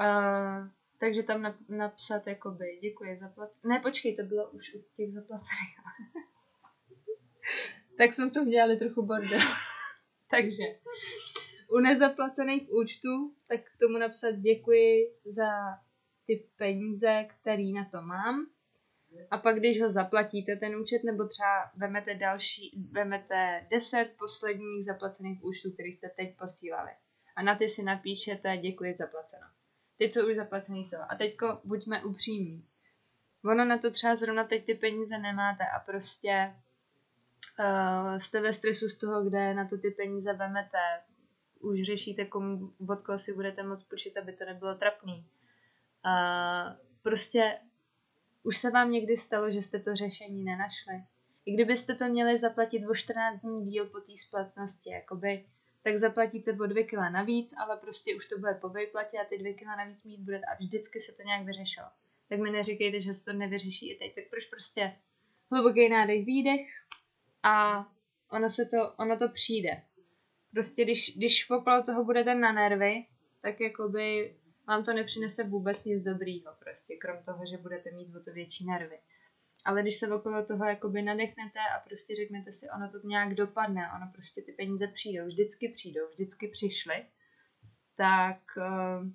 Uh, 0.00 0.68
takže 0.98 1.22
tam 1.22 1.54
napsat 1.68 2.26
jakoby 2.26 2.78
děkuji 2.82 3.18
za 3.20 3.28
placení. 3.28 3.60
Ne, 3.68 3.80
počkej, 3.80 4.16
to 4.16 4.22
bylo 4.22 4.50
už 4.50 4.74
u 4.74 4.84
těch 4.94 5.12
zaplacených. 5.12 5.76
tak 7.98 8.12
jsme 8.12 8.26
v 8.26 8.32
tom 8.32 8.50
dělali 8.50 8.76
trochu 8.76 9.02
bordel. 9.02 9.40
Takže 10.30 10.64
u 11.68 11.78
nezaplacených 11.78 12.72
účtů, 12.72 13.34
tak 13.46 13.60
k 13.60 13.78
tomu 13.80 13.98
napsat 13.98 14.30
děkuji 14.30 15.14
za 15.24 15.50
ty 16.26 16.48
peníze, 16.56 17.26
který 17.28 17.72
na 17.72 17.84
to 17.84 18.02
mám. 18.02 18.46
A 19.30 19.38
pak, 19.38 19.56
když 19.56 19.82
ho 19.82 19.90
zaplatíte, 19.90 20.56
ten 20.56 20.76
účet, 20.76 21.04
nebo 21.04 21.28
třeba 21.28 21.70
vemete 21.76 22.14
další, 22.14 22.88
vemete 22.90 23.66
10 23.70 24.10
posledních 24.18 24.84
zaplacených 24.84 25.44
účtů, 25.44 25.72
který 25.72 25.92
jste 25.92 26.08
teď 26.08 26.36
posílali. 26.38 26.90
A 27.36 27.42
na 27.42 27.54
ty 27.54 27.68
si 27.68 27.82
napíšete 27.82 28.56
děkuji 28.56 28.94
zaplaceno. 28.94 29.46
Ty, 29.96 30.10
co 30.10 30.28
už 30.28 30.34
zaplacený 30.36 30.84
jsou. 30.84 30.98
A 31.08 31.16
teďko 31.16 31.60
buďme 31.64 32.04
upřímní. 32.04 32.64
Ono 33.44 33.64
na 33.64 33.78
to 33.78 33.90
třeba 33.90 34.16
zrovna 34.16 34.44
teď 34.44 34.66
ty 34.66 34.74
peníze 34.74 35.18
nemáte 35.18 35.64
a 35.76 35.78
prostě 35.78 36.54
uh, 37.58 38.18
jste 38.18 38.40
ve 38.40 38.54
stresu 38.54 38.88
z 38.88 38.98
toho, 38.98 39.24
kde 39.24 39.54
na 39.54 39.68
to 39.68 39.78
ty 39.78 39.90
peníze 39.90 40.32
vemete, 40.32 40.78
už 41.60 41.82
řešíte, 41.82 42.24
komu, 42.24 42.72
od 42.88 43.02
koho 43.02 43.18
si 43.18 43.34
budete 43.34 43.62
moct 43.62 43.84
počít, 43.84 44.16
aby 44.16 44.32
to 44.32 44.44
nebylo 44.44 44.74
trapný. 44.74 45.26
Uh, 46.06 46.76
prostě 47.02 47.58
už 48.42 48.58
se 48.58 48.70
vám 48.70 48.90
někdy 48.90 49.16
stalo, 49.16 49.50
že 49.50 49.62
jste 49.62 49.78
to 49.78 49.96
řešení 49.96 50.44
nenašli. 50.44 50.94
I 51.46 51.54
kdybyste 51.54 51.94
to 51.94 52.04
měli 52.04 52.38
zaplatit 52.38 52.86
o 52.86 52.94
14 52.94 53.40
dní 53.40 53.64
díl 53.64 53.86
po 53.86 54.00
té 54.00 54.12
splatnosti, 54.16 54.90
jakoby, 54.90 55.44
tak 55.82 55.96
zaplatíte 55.96 56.52
o 56.52 56.66
2 56.66 56.86
kila 56.86 57.10
navíc, 57.10 57.54
ale 57.58 57.76
prostě 57.76 58.16
už 58.16 58.26
to 58.26 58.38
bude 58.38 58.54
po 58.54 58.68
výplatě 58.68 59.18
a 59.18 59.24
ty 59.24 59.38
2 59.38 59.54
kila 59.54 59.76
navíc 59.76 60.04
mít 60.04 60.20
budete 60.20 60.46
a 60.46 60.54
vždycky 60.54 61.00
se 61.00 61.12
to 61.12 61.22
nějak 61.22 61.46
vyřešilo. 61.46 61.86
Tak 62.28 62.40
mi 62.40 62.50
neříkejte, 62.50 63.00
že 63.00 63.14
se 63.14 63.24
to 63.24 63.32
nevyřeší 63.32 63.90
i 63.90 63.98
teď. 63.98 64.14
Tak 64.14 64.24
proč 64.30 64.44
prostě 64.44 64.96
hluboký 65.50 65.88
nádech, 65.88 66.24
výdech 66.24 66.60
a 67.42 67.86
ono 68.32 68.48
se 68.50 68.66
to, 68.66 68.94
ono 68.96 69.16
to 69.18 69.28
přijde. 69.28 69.82
Prostě 70.50 70.84
když, 70.84 71.16
když 71.16 71.50
okolo 71.50 71.82
toho 71.82 72.04
budete 72.04 72.34
na 72.34 72.52
nervy, 72.52 73.06
tak 73.40 73.60
jakoby 73.60 74.36
vám 74.68 74.84
to 74.84 74.92
nepřinese 74.92 75.44
vůbec 75.44 75.84
nic 75.84 76.02
dobrýho, 76.02 76.52
prostě 76.58 76.96
krom 76.96 77.22
toho, 77.22 77.46
že 77.46 77.56
budete 77.56 77.90
mít 77.90 78.16
o 78.16 78.20
to 78.20 78.32
větší 78.32 78.66
nervy. 78.66 78.98
Ale 79.64 79.82
když 79.82 79.98
se 79.98 80.14
okolo 80.14 80.44
toho 80.44 80.64
jakoby 80.64 81.02
nadechnete 81.02 81.58
a 81.58 81.80
prostě 81.86 82.14
řeknete 82.14 82.52
si, 82.52 82.66
ono 82.76 82.90
to 82.90 83.08
nějak 83.08 83.34
dopadne, 83.34 83.82
ono 83.96 84.10
prostě 84.12 84.42
ty 84.42 84.52
peníze 84.52 84.86
přijdou, 84.86 85.26
vždycky 85.26 85.68
přijdou, 85.68 86.08
vždycky 86.08 86.48
přišly, 86.48 87.06
tak 87.96 88.40
uh, 88.56 89.08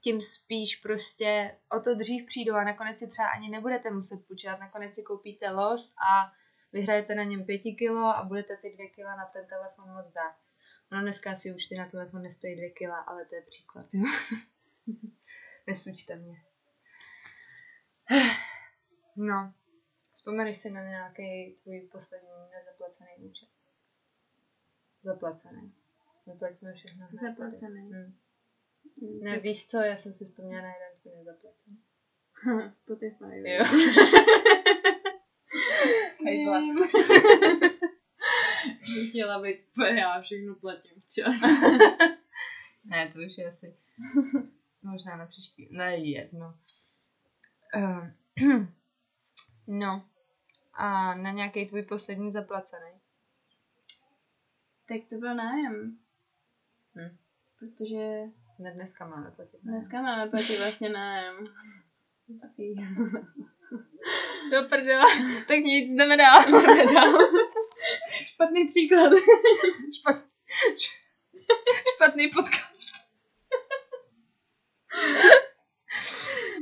tím 0.00 0.20
spíš 0.20 0.76
prostě 0.76 1.58
o 1.78 1.80
to 1.80 1.94
dřív 1.94 2.26
přijdou 2.26 2.54
a 2.54 2.64
nakonec 2.64 2.98
si 2.98 3.08
třeba 3.08 3.28
ani 3.28 3.48
nebudete 3.48 3.90
muset 3.90 4.26
půjčovat, 4.26 4.60
nakonec 4.60 4.94
si 4.94 5.02
koupíte 5.02 5.50
los 5.50 5.94
a 6.12 6.32
vyhrajete 6.72 7.14
na 7.14 7.22
něm 7.22 7.44
pěti 7.44 7.72
kilo 7.72 8.04
a 8.04 8.24
budete 8.24 8.56
ty 8.56 8.74
dvě 8.74 8.88
kila 8.88 9.16
na 9.16 9.26
ten 9.26 9.46
telefon 9.46 9.94
moc 9.94 10.12
dát. 10.12 10.36
No 10.92 11.00
dneska 11.00 11.36
si 11.36 11.52
už 11.52 11.66
ty 11.66 11.74
na 11.74 11.88
telefon 11.88 12.22
nestojí 12.22 12.56
dvě 12.56 12.70
kila, 12.70 12.98
ale 12.98 13.24
to 13.24 13.34
je 13.34 13.42
příklad. 13.42 13.86
Jo? 13.92 14.04
Nesučte 15.66 16.16
mě. 16.16 16.44
No, 19.16 19.52
vzpomeneš 20.14 20.56
si 20.56 20.70
na 20.70 20.88
nějaký 20.88 21.56
tvůj 21.62 21.80
poslední 21.92 22.28
nezaplacený 22.52 23.10
účet? 23.18 23.48
Zaplacený. 25.02 25.74
Zaplatíme 26.26 26.72
všechno. 26.72 27.08
Zaplacený. 27.22 27.90
Hm. 27.92 28.14
Ne, 29.22 29.38
víš 29.38 29.66
co, 29.66 29.78
já 29.78 29.96
jsem 29.96 30.12
si 30.12 30.24
vzpomněla 30.24 30.62
na 30.62 30.68
jeden 30.68 31.00
tvůj 31.02 31.14
nezaplacený. 31.16 31.82
Spotify. 32.72 33.50
Jo. 33.50 33.64
Hejtla. 36.26 36.60
Chtěla 39.08 39.42
být 39.42 39.56
já 39.96 40.20
všechno 40.20 40.54
platím 40.54 41.02
včas. 41.06 41.40
ne, 42.84 43.10
to 43.12 43.18
už 43.26 43.38
je 43.38 43.48
asi 43.48 43.76
možná 44.82 45.16
na 45.16 45.26
příští. 45.26 45.68
Ne, 45.70 45.96
jedno. 45.96 46.54
Uh, 47.76 48.06
no. 49.66 50.04
A 50.74 51.14
na 51.14 51.30
nějaký 51.30 51.66
tvůj 51.66 51.82
poslední 51.82 52.30
zaplacený? 52.30 52.90
tak 54.88 55.00
to 55.10 55.16
byl 55.16 55.34
nájem. 55.34 55.98
Hm. 56.94 57.16
Protože 57.58 58.22
Ne, 58.58 58.72
dneska 58.72 59.08
máme 59.08 59.30
platit. 59.30 59.60
dneska 59.62 60.02
máme 60.02 60.30
platit 60.30 60.58
vlastně 60.58 60.88
nájem. 60.88 61.46
Do 64.50 64.68
prdela. 64.68 65.06
tak 65.48 65.58
nic, 65.58 65.94
jdeme 65.94 66.16
dál. 66.16 66.42
Jdeme 66.42 66.94
dál. 66.94 67.18
Špatný 68.10 68.68
příklad. 68.68 69.12
Špat... 69.98 70.16
Špatný 71.94 72.28
podcast. 72.28 72.88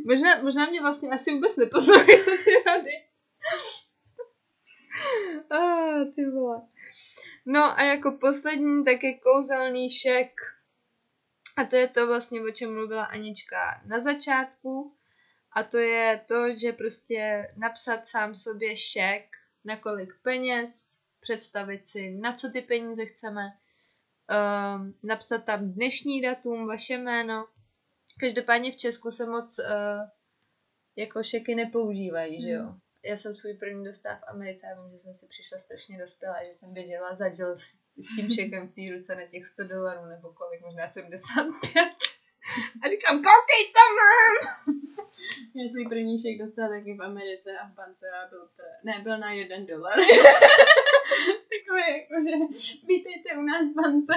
možná, 0.05 0.43
možná 0.43 0.67
mě 0.67 0.81
vlastně 0.81 1.11
asi 1.11 1.35
vůbec 1.35 1.57
neposlouchají 1.57 2.19
ty 2.25 2.63
rady. 2.67 2.93
ah, 5.51 6.05
ty 6.15 6.25
vole. 6.25 6.63
No 7.47 7.79
a 7.79 7.83
jako 7.83 8.13
poslední 8.13 8.85
tak 8.85 9.03
je 9.03 9.19
kouzelný 9.19 9.91
šek. 9.91 10.31
A 11.57 11.65
to 11.65 11.77
je 11.77 11.89
to 11.89 12.07
vlastně, 12.07 12.43
o 12.43 12.51
čem 12.51 12.75
mluvila 12.75 13.05
Anička 13.05 13.83
na 13.87 14.01
začátku. 14.01 14.96
A 15.57 15.63
to 15.63 15.79
je 15.79 16.21
to, 16.29 16.55
že 16.55 16.73
prostě 16.73 17.53
napsat 17.57 18.07
sám 18.07 18.35
sobě 18.35 18.77
šek, 18.77 19.37
na 19.65 19.77
kolik 19.77 20.15
peněz, 20.23 21.01
představit 21.21 21.87
si, 21.87 22.11
na 22.11 22.33
co 22.33 22.51
ty 22.51 22.63
peníze 22.63 23.07
chceme, 23.07 23.43
um, 23.47 24.95
napsat 25.03 25.45
tam 25.45 25.73
dnešní 25.73 26.23
datum, 26.23 26.67
vaše 26.67 26.99
jméno. 26.99 27.47
Každopádně 28.21 28.73
v 28.73 28.77
Česku 28.77 29.11
se 29.11 29.27
moc 29.27 29.59
uh, 29.59 30.09
jako 30.97 31.23
šeky 31.23 31.55
nepoužívají, 31.55 32.43
že 32.43 32.51
jo? 32.51 32.63
Hmm. 32.63 32.79
Já 33.05 33.17
jsem 33.17 33.35
svůj 33.35 33.55
první 33.55 33.85
dostal 33.85 34.17
v 34.17 34.29
Americe 34.29 34.67
a 34.67 34.83
vím, 34.83 34.93
že 34.93 34.99
jsem 34.99 35.15
si 35.15 35.27
přišla 35.27 35.59
strašně 35.59 35.99
dospělá, 35.99 36.45
že 36.45 36.53
jsem 36.53 36.73
běžela 36.73 37.15
za 37.15 37.25
s, 37.57 37.83
s 37.97 38.17
tím 38.17 38.31
šekem 38.31 38.69
v 38.69 38.75
té 38.75 38.97
ruce 38.97 39.15
na 39.15 39.27
těch 39.27 39.47
100 39.47 39.65
dolarů 39.65 40.07
nebo 40.07 40.33
kolik, 40.33 40.61
možná 40.61 40.89
75. 40.89 42.06
A 42.83 42.89
říkám, 42.89 43.17
koukej 43.17 43.65
tam! 43.77 43.93
Já 45.57 45.69
svůj 45.69 45.89
první 45.89 46.19
šek 46.19 46.39
dostala 46.39 46.69
taky 46.69 46.95
v 46.95 47.03
Americe 47.03 47.59
a 47.59 47.69
v 47.69 47.75
bance 47.75 48.07
a 48.11 48.29
byl 48.29 48.49
to, 48.57 48.63
ne, 48.85 49.01
byl 49.03 49.19
na 49.19 49.33
jeden 49.33 49.67
dolar. 49.67 49.99
Takové 51.53 51.85
jako, 51.99 52.15
že 52.25 52.33
vítejte 52.89 53.29
u 53.39 53.43
nás 53.43 53.67
v 53.73 53.75
bance. 53.75 54.13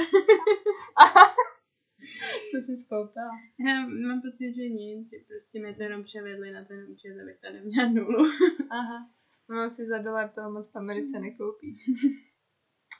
Co 2.51 2.57
jsi 2.57 2.77
skoupila? 2.77 3.31
Já 3.67 3.73
mám 4.07 4.21
pocit, 4.21 4.53
že 4.55 4.69
nic, 4.69 5.09
že 5.09 5.17
prostě 5.27 5.59
mi 5.59 5.75
to 5.75 5.83
jenom 5.83 6.03
převedli 6.03 6.51
na 6.51 6.65
ten 6.65 6.87
účet, 6.91 7.21
abych 7.21 7.39
tady 7.39 7.61
měla 7.61 7.89
nulu. 7.89 8.31
Aha. 8.69 9.07
No 9.49 9.69
si 9.69 9.85
za 9.85 9.97
dolar 9.97 10.29
toho 10.29 10.51
moc 10.51 10.71
v 10.71 10.75
Americe 10.75 11.19
nekoupíš. 11.19 11.79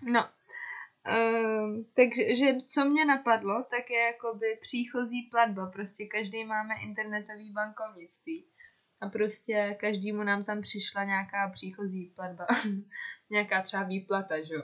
No. 0.03 0.29
Um, 1.09 1.85
takže 1.95 2.35
že 2.35 2.53
co 2.67 2.85
mě 2.85 3.05
napadlo, 3.05 3.63
tak 3.63 3.89
je 3.89 3.99
jakoby 3.99 4.57
příchozí 4.61 5.21
platba. 5.31 5.71
Prostě 5.71 6.05
každý 6.05 6.45
máme 6.45 6.73
internetový 6.83 7.51
bankovnictví. 7.51 8.47
A 9.01 9.09
prostě 9.09 9.77
každému 9.79 10.23
nám 10.23 10.43
tam 10.43 10.61
přišla 10.61 11.03
nějaká 11.03 11.49
příchozí 11.53 12.13
platba. 12.15 12.45
nějaká 13.29 13.61
třeba 13.61 13.83
výplata, 13.83 14.43
že 14.43 14.53
jo. 14.53 14.63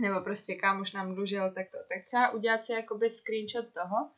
Nebo 0.00 0.20
prostě 0.20 0.54
kámoš 0.54 0.92
nám 0.92 1.14
dlužil, 1.14 1.52
tak 1.54 1.70
to. 1.70 1.78
Tak 1.78 2.04
třeba 2.04 2.30
udělat 2.30 2.64
si 2.64 2.72
jakoby 2.72 3.10
screenshot 3.10 3.72
toho, 3.72 4.10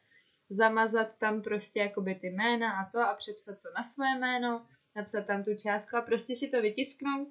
zamazat 0.51 1.19
tam 1.19 1.43
prostě 1.43 1.81
jakoby 1.81 2.15
ty 2.15 2.27
jména 2.27 2.81
a 2.81 2.91
to 2.91 2.99
a 2.99 3.15
přepsat 3.15 3.59
to 3.63 3.69
na 3.77 3.83
své 3.83 4.19
jméno, 4.19 4.67
napsat 4.97 5.27
tam 5.27 5.45
tu 5.45 5.55
částku 5.55 5.97
a 5.97 6.03
prostě 6.03 6.37
si 6.37 6.49
to 6.49 6.63
vytisknout 6.63 7.29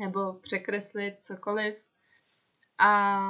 nebo 0.00 0.34
překreslit 0.34 1.24
cokoliv 1.24 1.85
a 2.78 3.20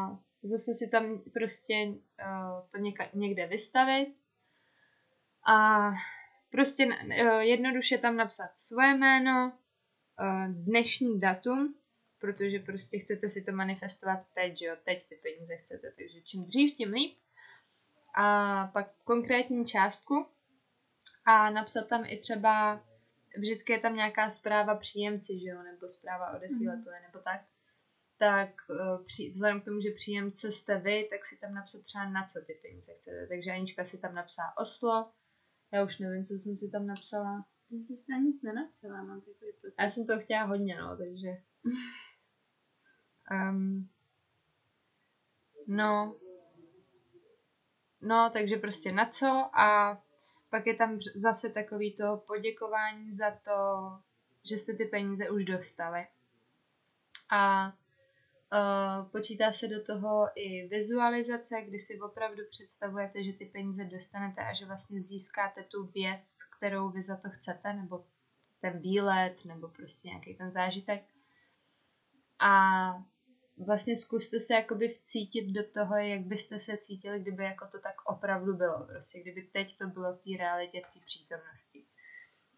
zase 0.43 0.75
si 0.75 0.89
tam 0.89 1.23
prostě 1.33 1.75
uh, 1.87 2.69
to 2.73 2.79
něka, 2.79 3.09
někde 3.15 3.47
vystavit. 3.47 4.17
A 5.49 5.91
prostě 6.51 6.87
uh, 6.87 7.39
jednoduše 7.39 7.99
tam 7.99 8.17
napsat 8.17 8.59
svoje 8.59 8.95
jméno, 8.95 9.53
uh, 10.21 10.53
dnešní 10.53 11.21
datum, 11.21 11.75
protože 12.19 12.59
prostě 12.59 12.99
chcete 12.99 13.29
si 13.29 13.43
to 13.43 13.53
manifestovat 13.53 14.27
teď, 14.35 14.59
že 14.59 14.67
jo, 14.67 14.77
teď 14.85 15.09
ty 15.09 15.15
peníze 15.15 15.57
chcete, 15.57 15.93
takže 15.99 16.21
čím 16.21 16.45
dřív, 16.45 16.77
tím 16.77 16.93
líp. 16.93 17.19
A 18.15 18.67
pak 18.73 18.91
konkrétní 19.05 19.67
částku 19.67 20.27
a 21.25 21.51
napsat 21.51 21.89
tam 21.89 22.05
i 22.07 22.17
třeba, 22.19 22.85
vždycky 23.39 23.73
je 23.73 23.79
tam 23.79 23.97
nějaká 23.97 24.31
zpráva 24.31 24.75
příjemci, 24.75 25.41
že 25.41 25.49
jo, 25.49 25.63
nebo 25.63 25.89
zpráva 25.89 26.37
odesílatele, 26.37 27.01
nebo 27.01 27.19
tak 27.19 27.41
tak 28.19 28.51
uh, 28.71 29.05
při, 29.05 29.31
vzhledem 29.31 29.61
k 29.61 29.65
tomu, 29.65 29.81
že 29.81 29.91
příjemce 29.91 30.53
jste 30.53 30.79
vy, 30.79 31.09
tak 31.11 31.25
si 31.25 31.37
tam 31.41 31.55
napsat 31.55 31.83
třeba 31.83 32.11
na 32.11 32.27
co 32.27 32.41
ty 32.47 32.55
peníze 32.63 32.93
chcete. 32.95 33.27
Takže 33.27 33.51
Anička 33.51 33.85
si 33.85 33.99
tam 33.99 34.15
napsala 34.15 34.57
Oslo, 34.57 35.13
já 35.73 35.85
už 35.85 35.99
nevím, 35.99 36.25
co 36.25 36.35
jsem 36.35 36.57
si 36.57 36.71
tam 36.71 36.87
napsala. 36.87 37.47
Ty 37.69 37.75
jsi 37.75 38.07
tam 38.07 38.25
nic 38.25 38.43
nenapsala, 38.43 39.03
mám 39.03 39.21
takový 39.21 39.53
pocit. 39.61 39.75
Já 39.79 39.89
jsem 39.89 40.07
to 40.07 40.19
chtěla 40.19 40.43
hodně, 40.43 40.77
no, 40.79 40.97
takže... 40.97 41.29
Um, 43.31 43.89
no, 45.67 46.17
no, 48.01 48.31
takže 48.33 48.57
prostě 48.57 48.93
na 48.93 49.07
co 49.07 49.51
a 49.61 49.99
pak 50.51 50.67
je 50.67 50.75
tam 50.75 50.99
zase 51.15 51.51
takový 51.51 51.97
to 51.97 52.25
poděkování 52.27 53.13
za 53.13 53.31
to, 53.31 53.53
že 54.43 54.59
jste 54.59 54.73
ty 54.73 54.85
peníze 54.85 55.31
už 55.31 55.45
dostali. 55.45 56.07
A 57.31 57.73
počítá 59.13 59.53
se 59.53 59.69
do 59.69 59.83
toho 59.83 60.29
i 60.35 60.69
vizualizace, 60.69 61.63
kdy 61.63 61.79
si 61.79 62.01
opravdu 62.01 62.43
představujete, 62.51 63.25
že 63.25 63.33
ty 63.33 63.45
peníze 63.45 63.85
dostanete 63.85 64.41
a 64.41 64.53
že 64.53 64.67
vlastně 64.67 65.01
získáte 65.01 65.63
tu 65.63 65.87
věc, 65.87 66.39
kterou 66.57 66.91
vy 66.91 67.03
za 67.03 67.17
to 67.17 67.31
chcete, 67.31 67.73
nebo 67.73 68.05
ten 68.61 68.79
výlet, 68.79 69.45
nebo 69.45 69.69
prostě 69.69 70.09
nějaký 70.09 70.35
ten 70.35 70.53
zážitek. 70.53 71.03
A 72.39 72.93
vlastně 73.67 73.97
zkuste 73.97 74.41
se 74.41 74.55
jakoby 74.55 74.89
vcítit 74.89 75.51
do 75.51 75.63
toho, 75.71 75.97
jak 75.97 76.21
byste 76.21 76.59
se 76.59 76.77
cítili, 76.77 77.21
kdyby 77.21 77.45
jako 77.45 77.67
to 77.67 77.81
tak 77.81 77.95
opravdu 78.05 78.57
bylo. 78.57 78.87
Prostě 78.87 79.21
kdyby 79.21 79.43
teď 79.43 79.79
to 79.79 79.87
bylo 79.87 80.15
v 80.15 80.19
té 80.19 80.39
realitě, 80.39 80.83
v 80.85 80.95
té 80.95 81.01
přítomnosti. 81.05 81.87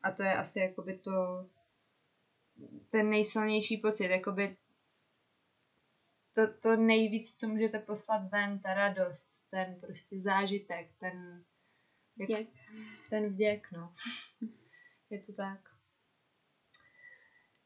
A 0.03 0.11
to 0.11 0.23
je 0.23 0.35
asi 0.35 0.61
jakoby 0.61 0.99
to, 0.99 1.11
ten 2.91 3.11
nejsilnější 3.11 3.77
pocit, 3.77 4.05
jakoby 4.05 4.57
to, 6.39 6.53
to 6.63 6.77
nejvíc, 6.77 7.35
co 7.35 7.49
můžete 7.49 7.79
poslat 7.79 8.31
ven, 8.31 8.59
ta 8.59 8.75
radost, 8.75 9.47
ten 9.51 9.81
prostě 9.81 10.21
zážitek, 10.21 10.91
ten 11.01 11.45
Vděk. 12.17 12.49
ten 13.11 13.29
vděk, 13.29 13.69
no. 13.73 13.95
Je 15.11 15.21
to 15.21 15.33
tak. 15.33 15.61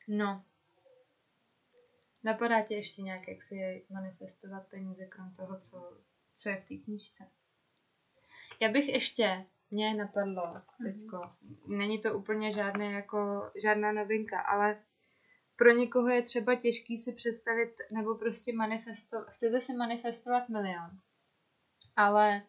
No. 0.08 0.44
Napadá 2.24 2.62
tě 2.62 2.74
ještě 2.74 3.02
nějak, 3.02 3.28
jak 3.28 3.42
si 3.42 3.86
manifestovat 3.90 4.68
peníze, 4.68 5.06
krom 5.06 5.34
toho, 5.34 5.58
co, 5.58 5.98
co 6.36 6.48
je 6.48 6.60
v 6.60 6.64
té 6.64 6.76
knížce? 6.76 7.24
Já 8.60 8.68
bych 8.68 8.88
ještě, 8.88 9.46
mě 9.70 9.94
napadlo 9.94 10.62
teďko, 10.84 11.32
není 11.66 12.00
to 12.00 12.18
úplně 12.18 12.52
žádné 12.52 12.92
jako, 12.92 13.50
žádná 13.62 13.92
novinka, 13.92 14.40
ale 14.40 14.84
pro 15.62 15.70
někoho 15.70 16.08
je 16.08 16.22
třeba 16.22 16.54
těžký 16.54 16.98
si 16.98 17.12
představit, 17.12 17.74
nebo 17.90 18.14
prostě 18.14 18.52
manifestovat, 18.52 19.30
chcete 19.30 19.60
si 19.60 19.74
manifestovat 19.74 20.48
milion, 20.48 20.90
ale 21.96 22.42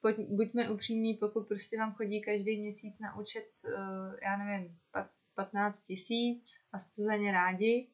pojď, 0.00 0.16
buďme 0.28 0.70
upřímní, 0.70 1.14
pokud 1.14 1.48
prostě 1.48 1.78
vám 1.78 1.92
chodí 1.92 2.20
každý 2.20 2.60
měsíc 2.60 2.98
na 2.98 3.18
účet, 3.18 3.46
uh, 3.64 4.14
já 4.22 4.36
nevím, 4.36 4.78
15 5.34 5.82
tisíc 5.82 6.54
a 6.72 6.78
jste 6.78 7.04
za 7.04 7.16
ně 7.16 7.32
rádi, 7.32 7.88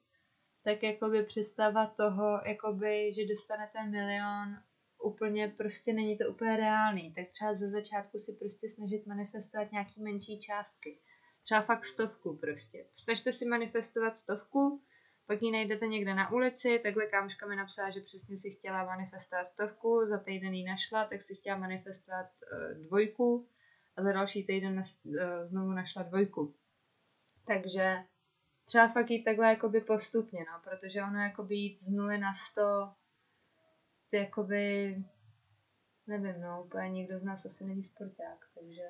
tak 0.65 0.83
jakoby 0.83 1.23
představa 1.23 1.87
toho, 1.87 2.41
jakoby, 2.47 3.13
že 3.13 3.27
dostanete 3.27 3.87
milion, 3.87 4.63
úplně 5.03 5.49
prostě 5.49 5.93
není 5.93 6.19
to 6.19 6.31
úplně 6.31 6.57
reálný. 6.57 7.15
Tak 7.15 7.29
třeba 7.29 7.55
ze 7.55 7.69
začátku 7.69 8.19
si 8.19 8.33
prostě 8.33 8.69
snažit 8.71 9.07
manifestovat 9.07 9.73
nějaký 9.73 10.03
menší 10.03 10.39
částky. 10.39 10.99
Třeba 11.49 11.63
fakt 11.63 11.85
stovku 11.85 12.37
prostě. 12.37 12.85
Snažte 12.95 13.33
si 13.33 13.47
manifestovat 13.47 14.19
stovku, 14.19 14.83
pak 15.27 15.43
ji 15.43 15.53
najdete 15.53 15.87
někde 15.87 16.15
na 16.15 16.33
ulici, 16.33 16.81
takhle 16.83 17.07
kámoška 17.07 17.47
mi 17.47 17.57
napsala, 17.57 17.91
že 17.91 18.01
přesně 18.01 18.37
si 18.37 18.51
chtěla 18.51 18.85
manifestovat 18.85 19.47
stovku, 19.47 20.07
za 20.07 20.19
týden 20.19 20.55
ji 20.55 20.65
našla, 20.65 21.05
tak 21.05 21.23
si 21.23 21.35
chtěla 21.35 21.59
manifestovat 21.59 22.27
uh, 22.27 22.87
dvojku 22.87 23.49
a 23.97 24.03
za 24.03 24.13
další 24.13 24.47
týden 24.47 24.79
uh, 24.79 25.13
znovu 25.45 25.73
našla 25.73 26.03
dvojku. 26.03 26.55
Takže 27.47 27.97
třeba 28.65 28.89
fakt 28.89 29.11
jít 29.11 29.25
takhle 29.25 29.49
jakoby 29.49 29.81
postupně, 29.81 30.41
no, 30.41 30.61
protože 30.65 31.03
ono 31.03 31.19
jakoby 31.19 31.55
jít 31.55 31.79
z 31.79 31.91
nuly 31.91 32.19
na 32.19 32.35
sto, 32.35 32.93
ty 34.11 34.17
jakoby, 34.17 34.97
nevím, 36.07 36.41
no, 36.41 36.65
úplně 36.65 36.91
nikdo 36.91 37.19
z 37.19 37.25
nás 37.25 37.47
asi 37.47 37.65
není 37.65 37.83
sporták, 37.83 38.39
takže 38.55 38.83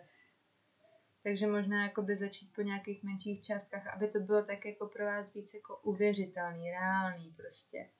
takže 1.23 1.47
možná 1.47 1.83
jakoby 1.83 2.17
začít 2.17 2.53
po 2.55 2.63
nějakých 2.63 3.03
menších 3.03 3.43
částkách, 3.43 3.87
aby 3.87 4.09
to 4.09 4.21
bylo 4.21 4.43
tak 4.43 4.65
jako 4.65 4.87
pro 4.87 5.05
vás 5.05 5.35
víc 5.35 5.55
jako 5.55 5.77
uvěřitelný, 5.77 6.71
reálný 6.71 7.35
prostě. 7.37 7.91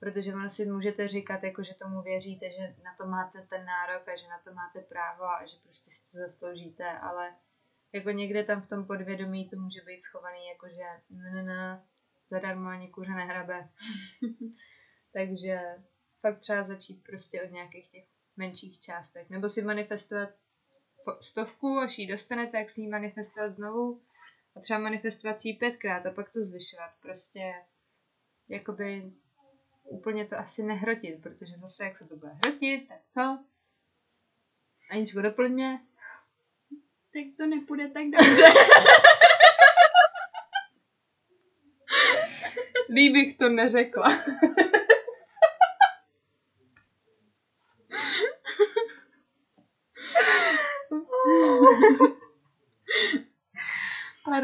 Protože 0.00 0.34
ono 0.34 0.48
si 0.48 0.66
můžete 0.66 1.08
říkat, 1.08 1.42
jako, 1.42 1.62
že 1.62 1.74
tomu 1.74 2.02
věříte, 2.02 2.50
že 2.50 2.76
na 2.84 2.94
to 3.00 3.06
máte 3.06 3.42
ten 3.42 3.64
nárok 3.64 4.08
a 4.08 4.16
že 4.16 4.28
na 4.28 4.38
to 4.38 4.54
máte 4.54 4.80
právo 4.80 5.24
a 5.24 5.46
že 5.46 5.56
prostě 5.62 5.90
si 5.90 6.12
to 6.12 6.18
zasloužíte, 6.18 6.98
ale 6.98 7.36
jako 7.92 8.10
někde 8.10 8.44
tam 8.44 8.62
v 8.62 8.68
tom 8.68 8.86
podvědomí 8.86 9.48
to 9.48 9.56
může 9.56 9.80
být 9.86 10.00
schovaný, 10.00 10.48
jako 10.48 10.68
že 10.68 10.84
ne, 11.10 11.30
ne, 11.30 11.42
ne, 11.42 11.84
zadarmo 12.28 12.68
ani 12.68 12.88
kuře 12.88 13.12
nehrabe. 13.12 13.68
Takže 15.12 15.60
fakt 16.20 16.38
třeba 16.38 16.64
začít 16.64 17.02
prostě 17.06 17.42
od 17.42 17.50
nějakých 17.50 17.90
těch 17.90 18.04
menších 18.36 18.80
částek. 18.80 19.30
Nebo 19.30 19.48
si 19.48 19.62
manifestovat 19.62 20.28
stovku, 21.20 21.78
až 21.78 21.98
ji 21.98 22.06
dostanete, 22.06 22.52
tak 22.52 22.70
si 22.70 22.80
ji 22.80 22.88
manifestovat 22.88 23.50
znovu 23.50 24.00
a 24.56 24.60
třeba 24.60 24.78
manifestovat 24.78 25.40
si 25.40 25.48
ji 25.48 25.54
pětkrát 25.54 26.06
a 26.06 26.10
pak 26.10 26.32
to 26.32 26.42
zvyšovat. 26.42 26.90
Prostě 27.02 27.54
jakoby 28.48 29.12
úplně 29.84 30.24
to 30.24 30.38
asi 30.38 30.62
nehrotit, 30.62 31.22
protože 31.22 31.56
zase 31.56 31.84
jak 31.84 31.96
se 31.96 32.08
to 32.08 32.16
bude 32.16 32.32
hrotit, 32.32 32.88
tak 32.88 33.00
co? 33.10 33.44
Aničko, 34.90 35.22
doplň 35.22 35.52
mě. 35.52 35.80
Tak 37.12 37.36
to 37.36 37.46
nepůjde 37.46 37.88
tak 37.88 38.04
dobře. 38.04 38.42
Líbych 42.94 43.36
to 43.36 43.48
neřekla. 43.48 44.18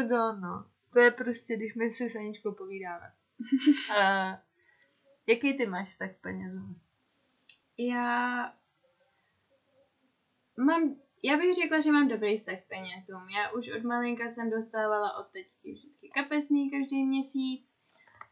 Pardon, 0.07 0.41
no. 0.41 0.65
To 0.93 0.99
je 0.99 1.11
prostě, 1.11 1.55
když 1.57 1.75
my 1.75 1.91
si 1.91 2.09
s 2.09 2.15
Aničkou 2.15 2.51
povídáme. 2.51 3.13
Uh, 3.89 4.37
jaký 5.27 5.57
ty 5.57 5.65
máš 5.65 5.87
vztah 5.87 6.11
k 6.11 6.21
penězům? 6.21 6.81
Já 7.77 8.53
mám, 10.57 10.95
já 11.23 11.37
bych 11.37 11.55
řekla, 11.55 11.79
že 11.79 11.91
mám 11.91 12.07
dobrý 12.07 12.37
vztah 12.37 12.59
k 12.59 12.67
penězům. 12.67 13.29
Já 13.29 13.51
už 13.51 13.71
od 13.71 13.83
malinka 13.83 14.31
jsem 14.31 14.49
dostávala 14.49 15.17
od 15.17 15.27
teďky 15.27 15.73
vždycky 15.73 16.09
kapesný 16.09 16.71
každý 16.71 17.05
měsíc 17.05 17.77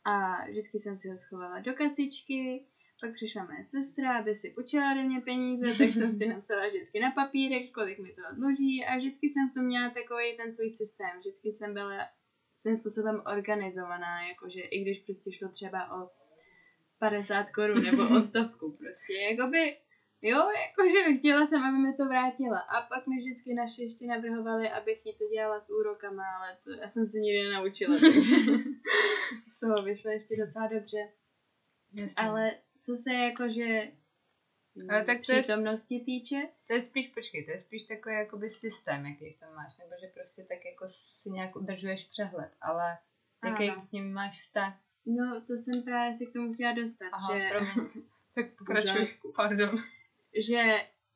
a 0.05 0.45
vždycky 0.45 0.79
jsem 0.79 0.97
si 0.97 1.09
ho 1.09 1.17
schovala 1.17 1.59
do 1.59 1.73
kasičky. 1.73 2.65
Pak 3.03 3.13
přišla 3.13 3.43
moje 3.43 3.63
sestra, 3.63 4.19
aby 4.19 4.35
si 4.35 4.49
počila 4.49 4.91
ode 4.91 5.03
mě 5.03 5.21
peníze, 5.21 5.67
tak 5.77 5.89
jsem 5.93 6.11
si 6.11 6.27
napsala 6.27 6.67
vždycky 6.67 6.99
na 6.99 7.11
papírek, 7.11 7.73
kolik 7.73 7.99
mi 7.99 8.09
to 8.09 8.21
odloží 8.31 8.85
a 8.85 8.97
vždycky 8.97 9.29
jsem 9.29 9.49
v 9.49 9.53
tom 9.53 9.65
měla 9.65 9.89
takový 9.89 10.37
ten 10.37 10.53
svůj 10.53 10.69
systém. 10.69 11.09
Vždycky 11.19 11.51
jsem 11.51 11.73
byla 11.73 12.07
svým 12.55 12.75
způsobem 12.75 13.21
organizovaná, 13.35 14.27
jakože 14.27 14.61
i 14.61 14.81
když 14.81 14.99
prostě 14.99 15.31
šlo 15.31 15.49
třeba 15.49 15.79
o 15.97 16.09
50 16.99 17.49
korun 17.49 17.83
nebo 17.83 18.17
o 18.17 18.21
stovku 18.21 18.71
prostě, 18.71 19.13
jakoby 19.31 19.77
Jo, 20.25 20.49
jakože 20.67 21.17
chtěla 21.19 21.45
jsem, 21.45 21.63
aby 21.63 21.77
mi 21.77 21.93
to 21.93 22.05
vrátila. 22.05 22.59
A 22.59 22.81
pak 22.81 23.07
mi 23.07 23.17
vždycky 23.17 23.53
naši 23.53 23.81
ještě 23.81 24.05
navrhovali, 24.05 24.69
abych 24.69 25.05
jí 25.05 25.13
to 25.13 25.23
dělala 25.33 25.59
s 25.59 25.69
úrokama, 25.69 26.23
ale 26.37 26.57
to 26.63 26.71
já 26.71 26.87
jsem 26.87 27.07
se 27.07 27.17
nikdy 27.17 27.43
nenaučila. 27.43 27.95
z 29.53 29.59
toho 29.59 29.75
vyšlo 29.83 30.11
ještě 30.11 30.35
docela 30.45 30.67
dobře. 30.67 31.11
Jasně. 31.93 32.23
Ale 32.23 32.51
co 32.85 32.95
se 32.95 33.13
jakože 33.13 33.91
Ale 34.89 35.05
tak 35.05 35.17
to 35.25 35.31
je- 35.33 35.41
přítomnosti 35.41 35.99
týče, 36.05 36.41
To 36.67 36.73
je 36.73 36.81
spíš, 36.81 37.07
počkej, 37.07 37.45
to 37.45 37.51
je 37.51 37.59
spíš 37.59 37.83
takový 37.83 38.15
jakoby 38.15 38.49
systém, 38.49 39.05
jaký 39.05 39.33
v 39.33 39.39
tom 39.39 39.55
máš, 39.55 39.77
nebo 39.77 39.91
že 40.01 40.07
prostě 40.07 40.43
tak 40.43 40.65
jako 40.65 40.85
si 40.87 41.29
nějak 41.29 41.55
udržuješ 41.55 42.03
přehled, 42.07 42.51
ale 42.61 42.97
jaký 43.45 43.71
k 43.89 43.91
ním 43.91 44.13
máš 44.13 44.37
vztah? 44.39 44.79
no 45.05 45.41
to 45.47 45.53
jsem 45.53 45.83
právě 45.83 46.13
si 46.13 46.25
k 46.25 46.33
tomu 46.33 46.53
chtěla 46.53 46.73
dostat, 46.73 47.09
Aha, 47.11 47.39
že, 47.39 47.49
promiň. 47.49 47.89
tak 48.35 48.45
pokračuj. 48.57 49.17
pardon. 49.35 49.75
že 50.47 50.63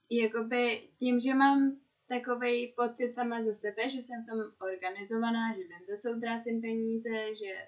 jakoby 0.10 0.90
tím, 1.00 1.20
že 1.20 1.34
mám 1.34 1.80
takový 2.08 2.68
pocit 2.68 3.14
sama 3.14 3.44
ze 3.44 3.56
sebe, 3.56 3.90
že 3.90 3.98
jsem 3.98 4.24
v 4.24 4.26
tom 4.26 4.40
organizovaná, 4.74 5.54
že 5.56 5.60
vím, 5.64 5.86
za 5.86 5.98
co 5.98 6.18
utrácím 6.18 6.62
peníze, 6.62 7.36
že 7.36 7.68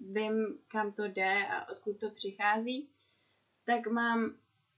vím, 0.00 0.58
kam 0.68 0.92
to 0.92 1.04
jde 1.08 1.46
a 1.50 1.68
odkud 1.72 2.00
to 2.00 2.10
přichází, 2.10 2.90
tak 3.66 3.86
mám, 3.86 4.36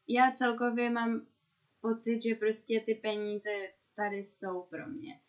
já 0.08 0.32
celkově 0.32 0.90
mám 0.90 1.26
pocit, 1.80 2.22
že 2.22 2.34
prostě 2.34 2.80
ty 2.80 2.94
peníze 2.94 3.50
tady 3.96 4.16
jsou 4.16 4.62
pro 4.62 4.86
mě. 4.86 5.20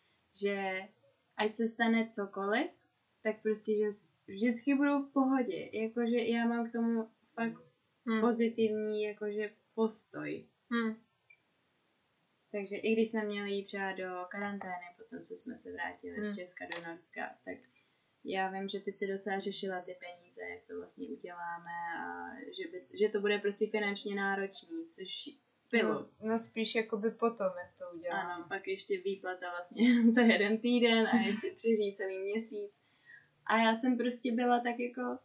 Že 0.42 0.80
ať 1.36 1.54
se 1.54 1.68
stane 1.68 2.06
cokoliv, 2.06 2.70
tak 3.22 3.42
prostě, 3.42 3.72
že 3.78 3.88
vždycky 4.26 4.74
budou 4.74 5.02
v 5.02 5.12
pohodě. 5.12 5.70
Jakože 5.72 6.18
já 6.18 6.46
mám 6.46 6.68
k 6.68 6.72
tomu 6.72 7.08
fakt 7.34 7.62
Hm. 8.08 8.20
pozitivní 8.20 9.02
jakože 9.02 9.52
postoj. 9.74 10.46
Hm. 10.74 10.94
Takže 12.52 12.76
i 12.76 12.92
když 12.92 13.08
jsme 13.10 13.24
měli 13.24 13.50
jít 13.50 13.64
třeba 13.64 13.92
do 13.92 14.26
karantény, 14.30 14.86
potom 14.96 15.24
co 15.24 15.34
jsme 15.34 15.56
se 15.56 15.72
vrátili 15.72 16.14
Hmm. 16.16 16.32
z 16.32 16.36
Česka 16.36 16.64
do 16.64 16.88
Norska, 16.88 17.34
tak 17.44 17.56
já 18.24 18.50
vím, 18.50 18.68
že 18.68 18.80
ty 18.80 18.92
si 18.92 19.06
docela 19.06 19.38
řešila 19.38 19.80
ty 19.80 19.96
peníze, 20.00 20.40
jak 20.54 20.64
to 20.68 20.76
vlastně 20.76 21.08
uděláme 21.08 21.70
a 22.00 22.28
že, 22.44 22.70
by, 22.70 22.86
že 22.98 23.08
to 23.08 23.20
bude 23.20 23.38
prostě 23.38 23.66
finančně 23.66 24.14
náročný, 24.14 24.88
což 24.88 25.28
bylo. 25.70 25.94
No, 25.94 26.08
no 26.20 26.38
spíš 26.38 26.74
jakoby 26.74 27.10
potom, 27.10 27.46
jak 27.46 27.78
to 27.78 27.96
uděláme. 27.96 28.34
Ano, 28.34 28.44
pak 28.48 28.68
ještě 28.68 29.00
výplata 29.00 29.50
vlastně 29.50 30.10
za 30.12 30.20
jeden 30.20 30.58
týden 30.58 31.06
a 31.06 31.16
ještě 31.16 31.50
tři 31.56 31.92
celý 31.96 32.18
měsíc. 32.18 32.80
A 33.46 33.58
já 33.58 33.74
jsem 33.74 33.96
prostě 33.96 34.32
byla 34.32 34.60
tak 34.60 34.78
jako, 34.78 35.18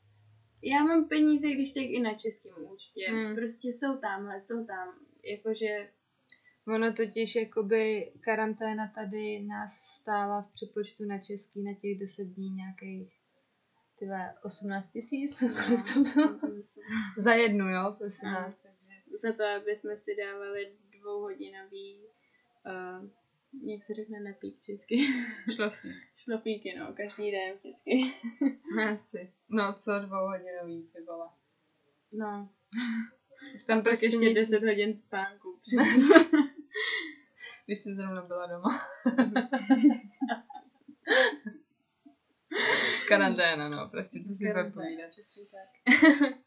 já 0.62 0.84
mám 0.84 1.08
peníze, 1.08 1.52
když 1.52 1.74
tak 1.74 1.84
i 1.84 2.00
na 2.00 2.14
českém 2.14 2.72
účtě. 2.74 3.06
Hmm. 3.10 3.36
Prostě 3.36 3.68
jsou 3.68 3.98
tamhle, 3.98 4.42
jsou 4.42 4.66
tam. 4.66 5.00
Jakože 5.24 5.90
Ono 6.68 6.94
totiž 6.94 7.36
jakoby 7.36 8.12
karanténa 8.22 8.88
tady 8.96 9.40
nás 9.40 9.72
stála 9.74 10.42
v 10.42 10.52
přepočtu 10.52 11.04
na 11.06 11.20
český 11.20 11.64
na 11.64 11.74
těch 11.74 12.00
10 12.00 12.24
dní 12.24 12.50
nějakých 12.50 13.14
ty 14.00 14.06
vole, 14.06 14.34
18 14.44 14.92
tisíc, 14.94 15.40
kolik 15.66 15.94
to 15.94 16.00
bylo? 16.00 16.40
Za 17.18 17.34
jednu, 17.34 17.70
jo, 17.70 17.96
prosím 17.98 18.28
Ano. 18.30 18.40
vás. 18.40 18.58
Takže. 18.58 19.18
Za 19.22 19.34
to, 19.34 19.44
aby 19.44 19.76
jsme 19.76 19.96
si 19.98 20.16
dávali 20.16 20.72
dvouhodinový, 21.00 22.00
uh, 22.66 23.10
jak 23.70 23.84
se 23.84 23.94
řekne 23.94 24.20
nepík 24.20 24.62
česky, 24.62 24.98
Šlofí. 25.56 25.90
šlofíky, 26.16 26.76
no, 26.80 26.94
každý 26.94 27.32
den 27.32 27.56
vždycky. 27.58 27.92
Asi. 28.92 29.34
No, 29.50 29.74
co 29.74 29.92
dvouhodinový, 30.00 30.90
ty 30.94 31.02
vole. 31.02 31.28
No, 32.14 32.50
Tam 33.68 33.82
prostě 33.84 34.06
ještě 34.06 34.26
nic, 34.26 34.36
10 34.36 34.64
hodin 34.64 34.96
spánku. 34.98 35.60
když 37.66 37.80
jsi 37.80 37.96
zrovna 37.96 38.22
byla 38.22 38.46
doma. 38.46 38.70
Karanténa, 43.08 43.70
no, 43.70 43.90
prostě, 43.90 44.20
co 44.20 44.34
si 44.34 44.54
fakt 44.54 44.74
povídat. 44.74 45.12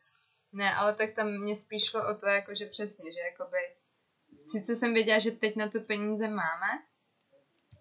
Ne, 0.53 0.75
ale 0.75 0.95
tak 0.95 1.15
tam 1.15 1.39
mě 1.39 1.57
spíš 1.57 1.85
šlo 1.85 2.09
o 2.11 2.15
to, 2.15 2.27
jako, 2.27 2.55
že 2.55 2.67
přesně, 2.67 3.13
že 3.13 3.21
jakoby, 3.21 3.57
sice 4.53 4.77
jsem 4.77 4.95
věděla, 4.95 5.19
že 5.19 5.31
teď 5.31 5.57
na 5.57 5.69
to 5.69 5.81
peníze 5.81 6.29
máme, 6.29 6.67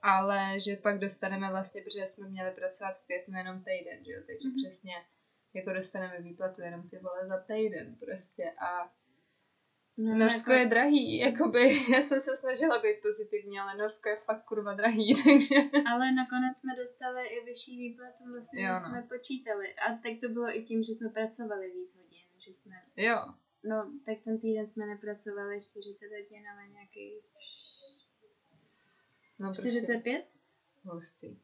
ale 0.02 0.60
že 0.60 0.76
pak 0.76 1.00
dostaneme 1.00 1.50
vlastně, 1.50 1.82
protože 1.82 2.08
jsme 2.08 2.30
měli 2.30 2.52
pracovat 2.52 2.98
v 2.98 3.06
květnu 3.06 3.38
jenom 3.38 3.64
týden, 3.64 4.06
že 4.06 4.12
jo, 4.12 4.24
takže 4.28 4.48
Mhm. 4.48 4.56
přesně 4.56 4.94
jako 5.54 5.74
dostaneme 5.74 6.22
výplatu 6.22 6.62
jenom 6.62 6.90
ty 6.90 7.00
vole 7.00 7.28
za 7.28 7.38
týden 7.38 7.96
prostě 8.06 8.52
a 8.52 8.92
Norsko 9.98 10.52
jako- 10.52 10.60
je 10.64 10.66
drahý, 10.70 11.18
jakoby, 11.18 11.78
já 11.94 12.02
jsem 12.02 12.20
se 12.22 12.38
snažila 12.38 12.82
být 12.82 13.02
pozitivní, 13.02 13.60
ale 13.60 13.78
Norsko 13.78 14.10
je 14.10 14.16
fakt 14.26 14.44
kurva 14.46 14.74
drahý, 14.74 15.16
takže 15.24 15.56
Ale 15.92 16.12
nakonec 16.12 16.58
jsme 16.58 16.76
dostali 16.76 17.28
i 17.28 17.46
vyšší 17.46 17.78
výplatu, 17.78 18.24
vlastně 18.32 18.64
Jo, 18.66 18.74
no. 18.74 18.80
jsme 18.80 19.02
počítali. 19.10 19.76
A 19.76 19.94
tak 19.94 20.14
to 20.22 20.30
bylo 20.30 20.58
i 20.58 20.64
tím, 20.64 20.84
že 20.84 20.94
jsme 20.94 21.10
pracovali 21.10 21.72
víc 21.72 21.96
hodin. 21.98 22.18
Že 22.38 22.52
jsme, 22.52 22.76
jo, 22.96 23.18
no, 23.64 23.92
tak 24.06 24.18
ten 24.24 24.40
týden 24.40 24.68
jsme 24.68 24.86
nepracovali 24.86 25.62
40 25.62 26.06
hodin, 26.06 26.44
ale 26.54 26.68
nějakých 26.68 27.24
no 29.40 29.54
prostě 29.54 29.72
45, 29.72 30.26
hustý. 30.84 31.40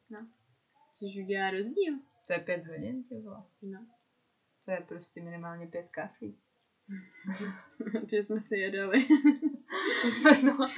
což 0.94 1.08
udělá 1.24 1.50
rozdíl. 1.50 1.94
To 2.26 2.32
je 2.32 2.38
pět 2.38 2.66
hodin, 2.66 3.04
ty 3.04 3.14
vole. 3.20 3.42
No, 3.62 3.86
To 4.64 4.70
je 4.70 4.80
prostě 4.88 5.22
minimálně 5.22 5.66
pět 5.66 5.88
kafí. 5.90 6.38
že 8.10 8.24
jsme 8.24 8.40
si 8.40 8.56
jedali. 8.56 9.06
No, 10.42 10.68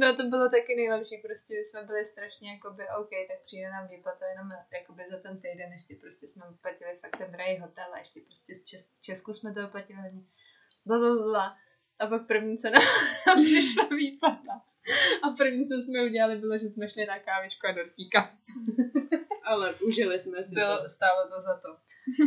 no, 0.00 0.16
to 0.16 0.22
bylo 0.28 0.50
taky 0.50 0.76
nejlepší, 0.76 1.16
prostě 1.16 1.54
jsme 1.54 1.82
byli 1.82 2.04
strašně 2.06 2.52
jakoby, 2.52 2.82
OK, 3.00 3.10
tak 3.28 3.38
přijde 3.44 3.70
nám 3.70 3.88
výplata 3.88 4.26
jenom 4.28 4.48
jakoby 4.80 5.02
za 5.10 5.18
ten 5.18 5.40
týden, 5.40 5.72
ještě 5.72 5.94
prostě 5.94 6.28
jsme 6.28 6.42
platili 6.62 6.98
fakt 7.00 7.16
ten 7.18 7.32
drahý 7.32 7.58
hotel 7.58 7.94
a 7.94 7.98
ještě 7.98 8.20
prostě 8.20 8.54
z 8.54 8.64
Čes- 8.64 8.92
Česku 9.00 9.32
jsme 9.32 9.54
to 9.54 9.68
platili 9.68 9.98
hodně. 10.02 10.22
Blablabla. 10.86 11.56
A 11.98 12.06
pak 12.06 12.26
první, 12.26 12.58
co 12.58 12.70
nám, 12.70 12.82
nám 13.26 13.44
přišla 13.44 13.84
výplata. 13.84 14.62
A 15.22 15.30
první, 15.30 15.66
co 15.66 15.74
jsme 15.74 16.04
udělali, 16.04 16.36
bylo, 16.36 16.58
že 16.58 16.70
jsme 16.70 16.88
šli 16.88 17.06
na 17.06 17.18
kávičku 17.18 17.66
a 17.66 17.72
dortíka. 17.72 18.36
Ale 19.44 19.74
užili 19.74 20.20
jsme 20.20 20.44
si 20.44 20.54
Bylo, 20.54 20.88
stálo 20.88 21.22
to 21.28 21.42
za 21.42 21.60
to. 21.60 21.78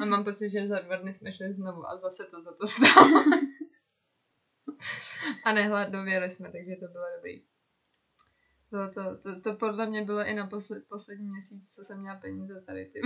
A 0.01 0.05
mám 0.05 0.23
pocit, 0.23 0.49
že 0.49 0.67
za 0.67 0.79
dva 0.79 0.95
dny 0.95 1.13
jsme 1.13 1.33
šli 1.33 1.53
znovu 1.53 1.89
a 1.89 1.95
zase 1.95 2.23
to 2.31 2.41
za 2.41 2.53
to 2.53 2.67
stálo. 2.67 3.23
A 5.43 5.51
nehladověli 5.53 6.31
jsme, 6.31 6.51
takže 6.51 6.75
to 6.79 6.87
bylo 6.87 7.05
dobrý. 7.15 7.43
Bylo 8.71 8.91
to, 8.91 9.17
to, 9.17 9.41
to 9.41 9.55
podle 9.55 9.87
mě 9.87 10.05
bylo 10.05 10.25
i 10.25 10.33
na 10.33 10.47
posled, 10.47 10.83
poslední 10.89 11.29
měsíc, 11.29 11.75
co 11.75 11.83
jsem 11.83 11.99
měla 11.99 12.15
peníze 12.15 12.63
tady, 12.65 12.85
ty. 12.85 13.01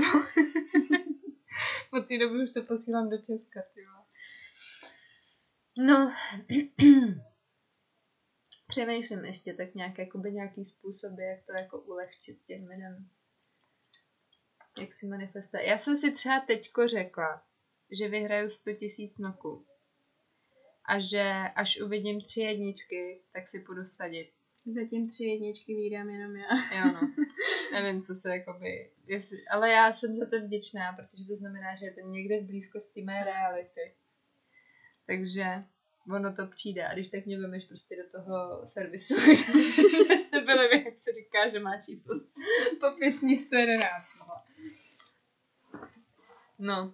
Od 1.94 2.08
té 2.08 2.18
doby 2.18 2.44
už 2.44 2.52
to 2.52 2.62
posílám 2.64 3.10
do 3.10 3.18
Česka, 3.18 3.62
ty. 3.74 3.82
No, 5.78 6.14
přemýšlím 8.68 9.26
ještě 9.26 9.54
tak 9.54 9.76
nějak, 9.76 9.98
jakoby 9.98 10.32
nějaký 10.32 10.66
způsoby, 10.66 11.24
jak 11.24 11.46
to 11.46 11.54
jako 11.54 11.80
ulehčit 11.80 12.46
těm 12.46 12.68
lidem. 12.68 13.10
Jak 14.80 14.94
si 14.94 15.08
manifestuje. 15.08 15.68
Já 15.68 15.78
jsem 15.78 15.96
si 15.96 16.12
třeba 16.12 16.40
teďko 16.40 16.88
řekla, 16.88 17.44
že 17.92 18.08
vyhraju 18.08 18.50
100 18.50 18.74
tisíc 18.74 19.18
noků. 19.18 19.66
A 20.86 21.00
že 21.00 21.32
až 21.56 21.82
uvidím 21.82 22.22
tři 22.22 22.42
jedničky, 22.42 23.22
tak 23.34 23.48
si 23.48 23.60
půjdu 23.60 23.84
vsadit. 23.84 24.32
Zatím 24.66 25.10
tři 25.10 25.26
jedničky 25.26 25.76
vídám 25.76 26.10
jenom 26.10 26.36
já. 26.36 26.48
Jo 26.78 26.94
no. 27.02 27.12
Nevím, 27.72 28.02
co 28.02 28.16
se 28.16 28.30
jakoby... 28.30 28.92
Jestli, 29.08 29.38
ale 29.48 29.72
já 29.72 29.94
jsem 29.94 30.16
za 30.16 30.26
to 30.26 30.40
vděčná, 30.46 30.94
protože 30.94 31.28
to 31.28 31.36
znamená, 31.36 31.76
že 31.76 31.86
je 31.86 31.94
to 31.94 32.00
někde 32.00 32.40
v 32.40 32.46
blízkosti 32.46 33.02
mé 33.02 33.24
reality. 33.24 33.94
Takže 35.08 35.64
ono 36.10 36.34
to 36.34 36.48
přijde. 36.48 36.88
A 36.88 36.94
když 36.94 37.10
tak 37.10 37.26
mě 37.26 37.40
vemeš 37.40 37.66
prostě 37.66 37.96
do 37.96 38.20
toho 38.20 38.62
servisu, 38.66 39.16
kde 40.06 40.18
jste 40.18 40.42
byli 40.42 40.86
jak 40.86 41.00
se 41.00 41.12
říká, 41.14 41.50
že 41.50 41.60
má 41.60 41.82
číslo 41.82 42.16
popisní 42.80 43.36
111. 43.36 43.90
No. 44.20 44.51
No. 46.62 46.94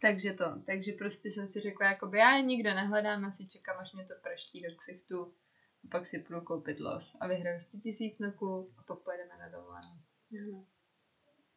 Takže 0.00 0.32
to. 0.32 0.44
Takže 0.66 0.92
prostě 0.92 1.28
jsem 1.28 1.48
si 1.48 1.60
řekla, 1.60 1.86
jakoby 1.86 2.18
já 2.18 2.36
je 2.36 2.42
nikde 2.42 2.74
nehledám, 2.74 3.24
já 3.24 3.30
si 3.30 3.46
čekám, 3.46 3.78
až 3.78 3.92
mě 3.92 4.04
to 4.04 4.14
praští 4.22 4.60
do 4.60 4.76
ksichtu. 4.76 5.34
A 5.84 5.88
pak 5.90 6.06
si 6.06 6.18
půjdu 6.18 6.40
koupit 6.40 6.80
los 6.80 7.16
a 7.20 7.28
vyhraju 7.28 7.60
100 7.60 7.78
tisíc 7.78 8.18
noků 8.18 8.74
a 8.78 8.82
pak 8.82 8.98
pojedeme 8.98 9.38
na 9.38 9.48
dovolenou. 9.48 9.96
Ano, 10.52 10.66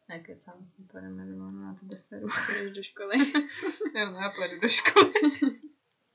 Nekecám, 0.08 0.70
pojedeme 0.90 1.16
na 1.16 1.32
dovolenou, 1.32 1.60
na 1.60 1.74
tebe 1.74 1.98
seru. 1.98 2.26
jdeš 2.52 2.72
do 2.72 2.82
školy. 2.82 3.18
jo, 3.96 4.10
no 4.10 4.18
já 4.18 4.30
pojedu 4.30 4.60
do 4.60 4.68
školy. 4.68 5.12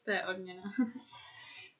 to 0.06 0.12
je 0.12 0.26
odměna. 0.26 0.74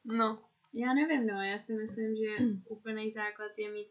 No. 0.06 0.44
Já 0.74 0.94
nevím, 0.94 1.28
no, 1.28 1.44
já 1.44 1.60
si 1.60 1.74
myslím, 1.74 2.16
že 2.16 2.44
úplný 2.70 3.12
základ 3.12 3.52
je 3.58 3.72
mít 3.72 3.88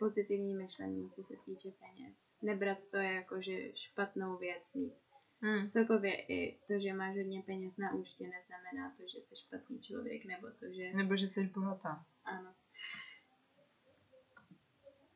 pozitivní 0.00 0.54
myšlení, 0.54 1.10
co 1.10 1.22
se 1.22 1.34
týče 1.44 1.68
peněz. 1.70 2.34
Nebrat 2.42 2.78
to 2.90 2.96
jako, 2.96 3.42
že 3.42 3.76
špatnou 3.76 4.36
věc 4.36 4.74
mít. 4.74 4.94
Hmm. 5.42 5.70
Celkově 5.70 6.22
i 6.22 6.58
to, 6.66 6.78
že 6.78 6.92
máš 6.92 7.16
hodně 7.16 7.42
peněz 7.42 7.76
na 7.76 7.94
účtě, 7.94 8.28
neznamená 8.28 8.94
to, 8.96 9.02
že 9.02 9.18
jsi 9.18 9.36
špatný 9.36 9.80
člověk, 9.80 10.24
nebo 10.24 10.50
to, 10.50 10.66
že... 10.72 10.92
Nebo 10.92 11.16
že 11.16 11.28
jsi 11.28 11.44
bohatá. 11.44 12.04
Ano. 12.24 12.54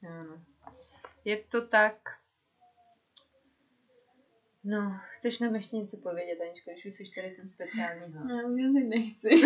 Jo, 0.03 0.25
no. 0.25 0.45
Je 1.25 1.37
to 1.37 1.67
tak... 1.69 1.97
No, 4.65 5.01
chceš 5.17 5.41
nám 5.41 5.55
ještě 5.55 5.77
něco 5.77 5.97
povědět, 5.97 6.41
Aničko, 6.41 6.71
když 6.71 6.87
už 6.87 6.95
jsi 6.95 7.05
tady 7.15 7.31
ten 7.31 7.49
speciální 7.49 8.13
host. 8.13 8.31
Já 8.31 8.49
už 8.49 8.63
asi 8.65 8.85
nechci. 8.85 9.29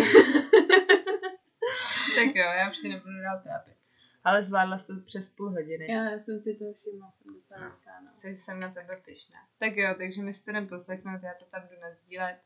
tak 2.15 2.35
jo, 2.35 2.43
já 2.43 2.69
už 2.71 2.77
tě 2.77 2.89
nebudu 2.89 3.21
dál 3.21 3.41
trápit. 3.43 3.78
Ale 4.23 4.43
zvládla 4.43 4.77
jsi 4.77 4.87
to 4.87 4.93
přes 5.05 5.29
půl 5.29 5.49
hodiny. 5.49 5.91
Já 5.91 6.19
jsem 6.19 6.39
si 6.39 6.55
to 6.55 6.65
všimla, 6.73 7.11
jsem 7.11 7.33
docela 7.33 7.65
hezká, 7.65 7.91
no. 8.05 8.09
Jsi 8.13 8.27
jsem 8.37 8.59
na 8.59 8.69
tebe 8.69 9.01
pyšná. 9.05 9.39
Tak 9.59 9.75
jo, 9.75 9.95
takže 9.97 10.21
my 10.21 10.33
si 10.33 10.45
to 10.45 10.51
jdem 10.51 10.67
poslechnout, 10.67 11.23
já 11.23 11.33
to 11.39 11.45
tam 11.45 11.61
jdu 11.61 11.81
nazdílet. 11.81 12.37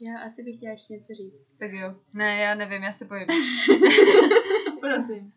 Já 0.00 0.18
asi 0.18 0.42
bych 0.42 0.56
chtěla 0.56 0.72
ještě 0.72 0.92
něco 0.92 1.14
říct. 1.14 1.34
Tak 1.58 1.72
jo. 1.72 1.94
Ne, 2.12 2.38
já 2.38 2.54
nevím, 2.54 2.82
já 2.82 2.92
se 2.92 3.04
bojím. 3.04 3.26
Prosím. 4.80 5.32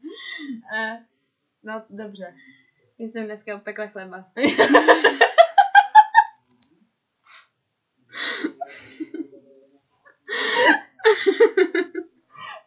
Eh, 0.75 1.05
no, 1.63 1.85
dobře. 1.89 2.35
Já 2.99 3.07
jsem 3.07 3.25
dneska 3.25 3.55
upekla 3.55 3.87
chleba. 3.87 4.31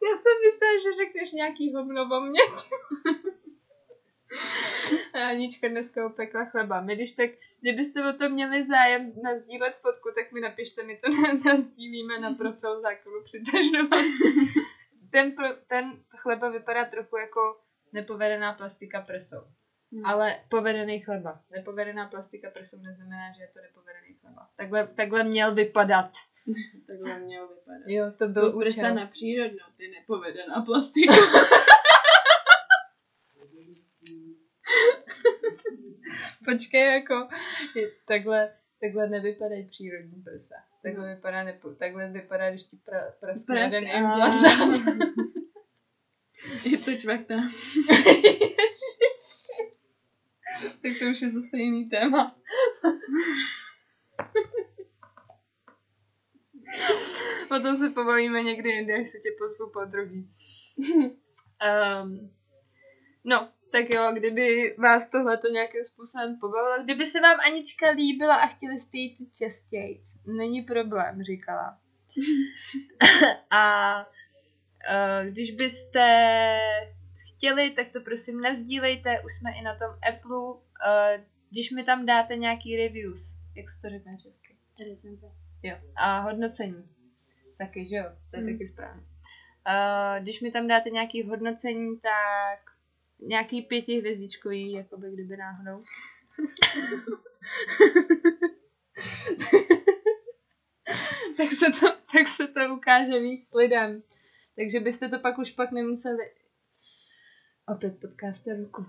Já 0.04 0.12
jsem 0.22 0.34
myslela, 0.44 0.76
že 0.84 0.90
řekneš 1.04 1.32
nějaký 1.32 1.74
hovno 1.74 2.02
o 2.02 2.20
mě. 2.20 2.40
A 5.14 5.28
Anička 5.28 5.68
dneska 5.68 6.06
upekla 6.06 6.44
chleba. 6.44 6.80
My 6.80 6.96
když 6.96 7.12
tak, 7.12 7.30
kdybyste 7.60 8.08
o 8.08 8.12
to 8.12 8.28
měli 8.28 8.66
zájem 8.66 9.12
nazdílet 9.22 9.76
fotku, 9.76 10.08
tak 10.14 10.32
mi 10.32 10.40
napište, 10.40 10.82
my 10.82 10.96
to 10.96 11.10
na- 11.22 11.52
nazdílíme 11.52 12.20
na 12.20 12.34
profil 12.34 12.80
zákonu 12.80 13.22
přitažnosti. 13.24 13.96
Ten, 15.10 15.32
pro, 15.32 15.46
ten 15.66 16.04
chleba 16.16 16.48
vypadá 16.50 16.84
trochu 16.84 17.16
jako 17.16 17.60
nepovedená 17.92 18.52
plastika 18.52 19.00
prsou. 19.00 19.40
Hmm. 19.92 20.06
Ale 20.06 20.40
povedený 20.48 21.00
chleba. 21.00 21.40
Nepovedená 21.52 22.08
plastika 22.08 22.50
prsou 22.50 22.82
neznamená, 22.82 23.32
že 23.36 23.42
je 23.42 23.48
to 23.48 23.60
nepovedený 23.62 24.14
chleba. 24.20 24.48
Takhle, 24.56 24.86
takhle 24.86 25.24
měl 25.24 25.54
vypadat. 25.54 26.10
Takhle 26.86 27.20
mělo 27.20 27.48
vypadat. 27.48 27.84
Jo, 27.86 28.12
to 28.18 28.28
byl 28.28 28.50
Jsou 28.52 28.60
prsa 28.60 28.80
účel. 28.80 28.94
na 28.94 29.06
přírodnou, 29.06 29.66
ty 29.76 29.88
nepovedená 29.88 30.60
plastika. 30.60 31.14
Počkej, 36.44 36.94
jako 36.94 37.28
je, 37.74 37.90
takhle, 38.08 38.56
takhle 38.80 39.08
nevypadají 39.08 39.66
přírodní 39.66 40.22
prsa. 40.22 40.54
Takhle 40.82 41.14
vypadá, 41.14 41.44
nepo, 41.44 41.70
takhle 41.70 42.10
vypadá, 42.10 42.50
když 42.50 42.64
ti 42.64 42.76
pra, 42.76 43.12
praskne 43.20 43.54
Prask, 43.54 43.72
jeden 43.74 43.96
implantát. 43.96 44.94
Je 46.64 46.78
to 46.78 46.94
čvachta. 46.96 47.34
tak 50.82 50.92
to 50.98 51.04
už 51.10 51.22
je 51.22 51.30
zase 51.30 51.56
jiný 51.56 51.88
téma. 51.88 52.36
o 57.56 57.60
tom 57.60 57.76
se 57.76 57.90
pobavíme 57.90 58.42
někdy 58.42 58.70
jindy, 58.70 58.92
jak 58.92 59.06
se 59.06 59.18
tě 59.18 59.28
pozvu 59.38 59.70
po 59.70 59.84
druhý. 59.84 60.30
Um, 62.02 62.30
no, 63.24 63.48
tak 63.72 63.90
jo, 63.90 64.12
kdyby 64.12 64.76
vás 64.78 65.10
tohle 65.10 65.36
to 65.38 65.48
nějakým 65.48 65.84
způsobem 65.84 66.38
pobavilo, 66.40 66.84
kdyby 66.84 67.06
se 67.06 67.20
vám 67.20 67.36
Anička 67.46 67.90
líbila 67.90 68.36
a 68.36 68.46
chtěli 68.46 68.78
jste 68.78 68.98
jí 68.98 69.16
tu 69.16 69.24
častěji, 69.38 70.02
není 70.26 70.62
problém, 70.62 71.22
říkala. 71.22 71.78
a 73.50 73.96
uh, 74.00 75.26
když 75.30 75.50
byste 75.50 76.58
chtěli, 77.36 77.70
tak 77.70 77.88
to 77.92 78.00
prosím 78.00 78.40
nezdílejte, 78.40 79.20
už 79.24 79.34
jsme 79.34 79.50
i 79.58 79.62
na 79.62 79.74
tom 79.74 79.90
Apple, 80.08 80.38
uh, 80.38 81.24
když 81.50 81.70
mi 81.70 81.84
tam 81.84 82.06
dáte 82.06 82.36
nějaký 82.36 82.76
reviews, 82.76 83.38
jak 83.56 83.68
se 83.68 83.80
to 83.82 83.88
řekne 83.90 84.16
česky? 84.18 84.56
Recenze. 84.90 85.43
Jo, 85.64 85.76
a 85.96 86.20
hodnocení. 86.20 86.88
Taky, 87.58 87.88
že 87.88 87.96
jo, 87.96 88.04
to 88.30 88.36
je 88.36 88.42
hmm. 88.42 88.52
taky 88.52 88.68
správně. 88.68 89.02
Uh, 89.02 90.22
když 90.22 90.40
mi 90.40 90.50
tam 90.50 90.66
dáte 90.66 90.90
nějaký 90.90 91.22
hodnocení, 91.22 92.00
tak 92.00 92.60
nějaký 93.20 93.62
pětihvězdičkový, 93.62 94.72
jako 94.72 94.96
by 94.96 95.10
kdyby 95.12 95.36
náhodou. 95.36 95.84
tak, 101.36 101.52
se 101.52 101.66
to, 101.80 101.86
tak 102.12 102.28
se 102.28 102.48
to 102.48 102.74
ukáže 102.74 103.18
víc 103.20 103.54
lidem. 103.54 104.02
Takže 104.56 104.80
byste 104.80 105.08
to 105.08 105.18
pak 105.18 105.38
už 105.38 105.50
pak 105.50 105.72
nemuseli... 105.72 106.24
Opět 107.68 108.00
podcastem 108.00 108.64
ruku. 108.64 108.80
Uh, 108.82 108.86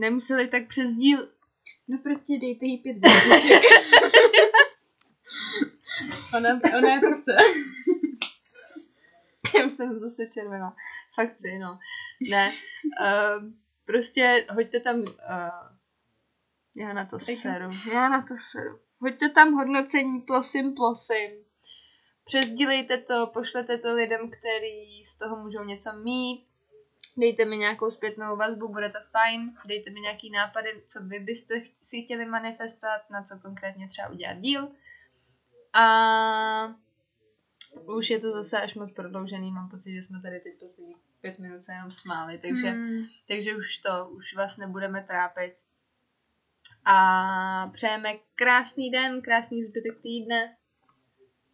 nemuseli 0.00 0.48
tak 0.48 0.68
přes 0.68 0.90
díl... 0.90 1.28
No 1.88 1.98
prostě 2.02 2.38
dejte 2.40 2.66
jí 2.66 2.78
pět 2.78 2.96
hvězdiček. 2.96 3.62
ona, 6.36 6.60
ona 6.78 6.94
je 6.94 7.00
to 7.00 7.20
chce. 7.20 7.32
Já 9.58 9.66
už 9.66 9.74
jsem 9.74 9.98
zase 9.98 10.26
červená. 10.26 10.76
Fakt 11.14 11.40
si, 11.40 11.58
no. 11.58 11.78
Ne. 12.30 12.50
Uh, 13.00 13.52
prostě 13.84 14.46
hoďte 14.50 14.80
tam... 14.80 15.00
Uh, 15.00 15.08
já 16.74 16.92
na 16.92 17.04
to 17.04 17.18
seru. 17.18 17.70
Já 17.92 18.08
na 18.08 18.22
to 18.22 18.34
seru. 18.52 18.78
Hoďte 19.00 19.28
tam 19.28 19.52
hodnocení, 19.52 20.20
prosím, 20.20 20.74
prosím. 20.74 21.30
Přesdílejte 22.24 22.98
to, 22.98 23.26
pošlete 23.26 23.78
to 23.78 23.94
lidem, 23.94 24.30
kteří 24.30 25.04
z 25.04 25.18
toho 25.18 25.36
můžou 25.36 25.64
něco 25.64 25.92
mít. 25.92 26.46
Dejte 27.16 27.44
mi 27.44 27.56
nějakou 27.56 27.90
zpětnou 27.90 28.36
vazbu, 28.36 28.68
bude 28.68 28.88
to 28.88 28.98
fajn. 29.10 29.56
Dejte 29.66 29.90
mi 29.90 30.00
nějaký 30.00 30.30
nápady, 30.30 30.82
co 30.86 31.02
vy 31.02 31.18
byste 31.18 31.54
si 31.82 32.02
chtěli 32.02 32.24
manifestovat, 32.24 33.10
na 33.10 33.22
co 33.22 33.38
konkrétně 33.38 33.88
třeba 33.88 34.08
udělat 34.08 34.38
díl. 34.38 34.68
A 35.78 36.74
už 37.84 38.10
je 38.10 38.18
to 38.18 38.32
zase 38.32 38.60
až 38.60 38.74
moc 38.74 38.92
prodloužený, 38.92 39.52
mám 39.52 39.68
pocit, 39.68 39.92
že 39.92 40.02
jsme 40.02 40.22
tady 40.22 40.40
teď 40.40 40.58
poslední 40.58 40.96
pět 41.20 41.38
minut 41.38 41.60
se 41.60 41.72
jenom 41.72 41.92
smáli, 41.92 42.38
takže, 42.38 42.70
hmm. 42.70 43.06
takže 43.28 43.56
už 43.56 43.78
to, 43.78 44.08
už 44.08 44.34
vás 44.34 44.56
nebudeme 44.56 45.04
trápit. 45.04 45.54
A 46.84 47.70
přejeme 47.72 48.08
krásný 48.34 48.90
den, 48.90 49.22
krásný 49.22 49.64
zbytek 49.64 50.00
týdne. 50.02 50.56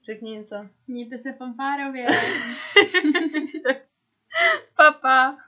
Řekni 0.05 0.31
něco. 0.31 0.69
Mějte 0.87 1.19
se 1.19 1.33
fanfárově. 1.33 2.07
Papa. 4.77 5.39